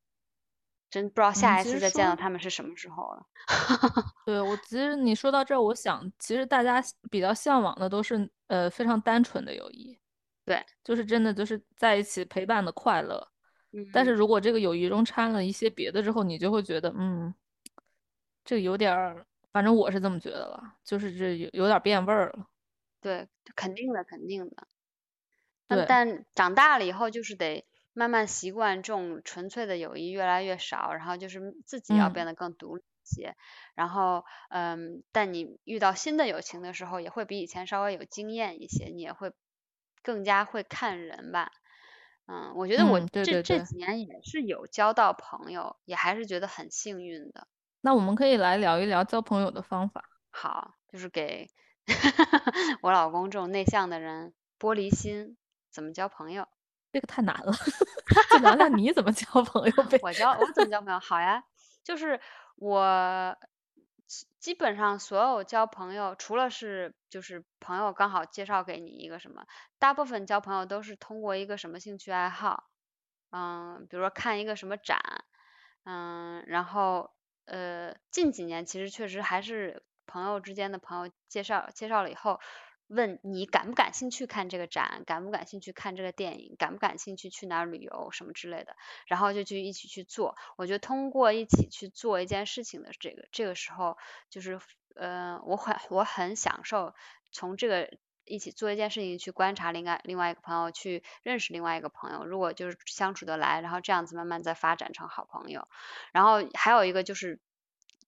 [0.92, 3.26] 真不知道下一次再见到他们是什么时候了。
[4.26, 9.98] 对，我其实你说到这儿，我想其实大家比较向往的都是呃非常单纯的友谊，
[10.44, 13.26] 对，就是真的就是在一起陪伴的快乐。
[13.90, 17.34] 但是嗯如果这个友谊中掺了一些别的之后，你就会觉得，嗯，
[18.44, 22.46] 这有点儿，反正我是这么觉得了，就是这有有点变味儿了。
[23.00, 23.26] 对，
[23.56, 24.68] 肯定的，肯定的。
[25.66, 33.36] 但对，但长大了以后，就是得慢慢习惯这种纯粹的友谊越来越少，然后就是自己要变嗯得更独立一些。
[33.74, 39.32] 然后，嗯，但你遇到新的友情的时候，也会比以前稍微有经验一些，你也会
[40.02, 41.50] 更加会看人吧。
[42.26, 43.58] 嗯，我觉得我嗯，对这对对。
[43.58, 47.46] 这几年也是有交到朋友，也还是觉得很幸运的。
[47.84, 50.04] 那我们可以来聊一聊交朋友的方法。
[50.32, 51.48] 好，就是给
[52.82, 55.36] 我老公这种内向的人玻璃心，
[55.70, 56.46] 怎么交朋友？
[56.92, 57.52] 这个太难了，
[58.30, 59.98] 就聊聊你怎么交朋友呗。
[60.02, 61.00] 我交我怎么交朋友？
[61.00, 61.42] 好呀，
[61.82, 62.20] 就是
[62.56, 63.36] 我
[64.38, 69.46] 基本上所有交朋友，除了是就是朋友刚好介绍给你一个什么，
[69.78, 72.64] 大部分交朋友都是通过一个什么兴趣爱好，
[73.30, 75.00] 嗯，比如说看一个什么展，
[75.84, 77.10] 嗯，然后
[77.46, 82.38] 呃近几年其实确实还是朋友之间的朋友介绍介绍了以后。
[82.94, 88.76] 问你感不感兴趣看这个展，感不感兴趣看这个电影，感不感兴趣去哪儿旅游什么之类的，
[89.06, 90.36] 然后就去一起去做。
[90.56, 93.96] 我觉得通过一起去做一件事情的这个这个时候，
[94.28, 94.60] 就是
[94.94, 96.94] 呃，我很我很享受
[97.30, 97.88] 从这个
[98.24, 102.26] 一起做一件事情去观察另外另外一个朋友，去认识另外一个朋友。
[102.26, 105.66] 如果就是相处得来，然后这样子慢慢再发展成好朋友。
[106.12, 107.40] 然后还有一个就是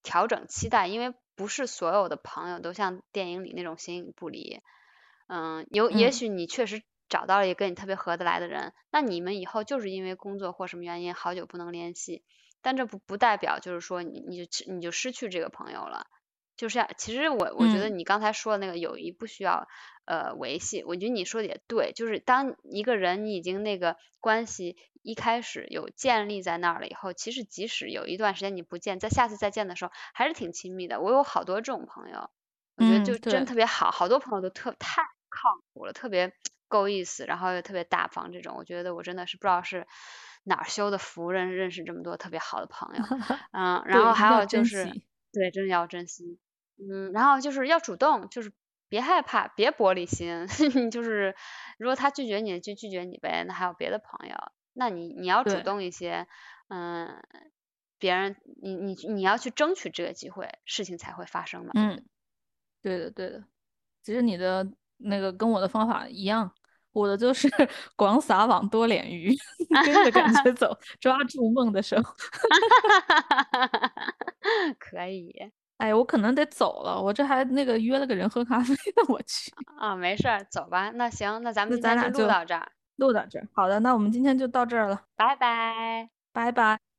[0.05, 4.61] 调整期待，因为不是所有的朋友都像电影里那种形影不离。
[5.27, 12.23] 嗯，有也嗯许你确实找到了一个跟你特别合得来的人，那你们以后就是因为工作或什么原因好久不能联系，
[12.63, 16.07] 但这不不代表就是说你你就你就失去这个朋友了。
[16.57, 19.67] 就是要其实我我觉得嗯你刚才说的那个友谊不需要
[20.07, 31.01] 呃维系，我觉得你说的也对，就是当一个人你已经那个关系一开始有建立在那儿了以后，其实即使有一段时间你不见，在下次再见的时候还是挺亲密的。
[31.01, 32.31] 我有好多这种朋友，
[32.77, 36.33] 我觉得嗯，就真，特别好，好多朋友都特太靠谱了，特别
[36.69, 39.87] 够意思，然后又特别大方这种，我觉得我真的是不知道是
[40.45, 43.03] 哪儿修的福，认认识这么多特别好的朋友。
[43.53, 44.87] 嗯，然后还有就是
[45.33, 46.39] 对，真的要珍惜。
[46.77, 48.53] 嗯，然后就是要主动，就是
[48.95, 50.47] 别害怕，别玻璃心。
[50.89, 51.35] 就是
[51.79, 53.43] 如果他拒绝你，就拒绝你呗。
[53.45, 54.37] 那还有别的朋友，
[54.73, 56.29] 那你你要主动一些。
[56.69, 57.21] 嗯，
[57.99, 61.73] 别人你你你要去争取这个机会，事情才会发生嘛。
[61.75, 62.05] 嗯，
[62.83, 63.43] 对的对的。
[64.05, 64.65] 其实你的
[64.99, 66.55] 那个跟我的方法一样，
[66.93, 67.49] 我的就是
[67.97, 69.35] 广撒网多敛鱼，
[69.85, 71.97] 跟着感觉走，抓住梦的手。
[74.79, 75.35] 可以。
[75.79, 79.53] 哎，我可能得走了，我这还那个约了个人喝咖啡呢，我去。
[79.79, 80.91] 啊，没事儿，走吧。
[80.91, 82.69] 那行，那咱们今天就录到这儿。
[82.97, 83.49] 录到这儿。
[83.53, 85.03] 好的，那我们今天就到这儿了。
[85.17, 86.09] 拜拜。
[86.33, 86.85] 拜拜。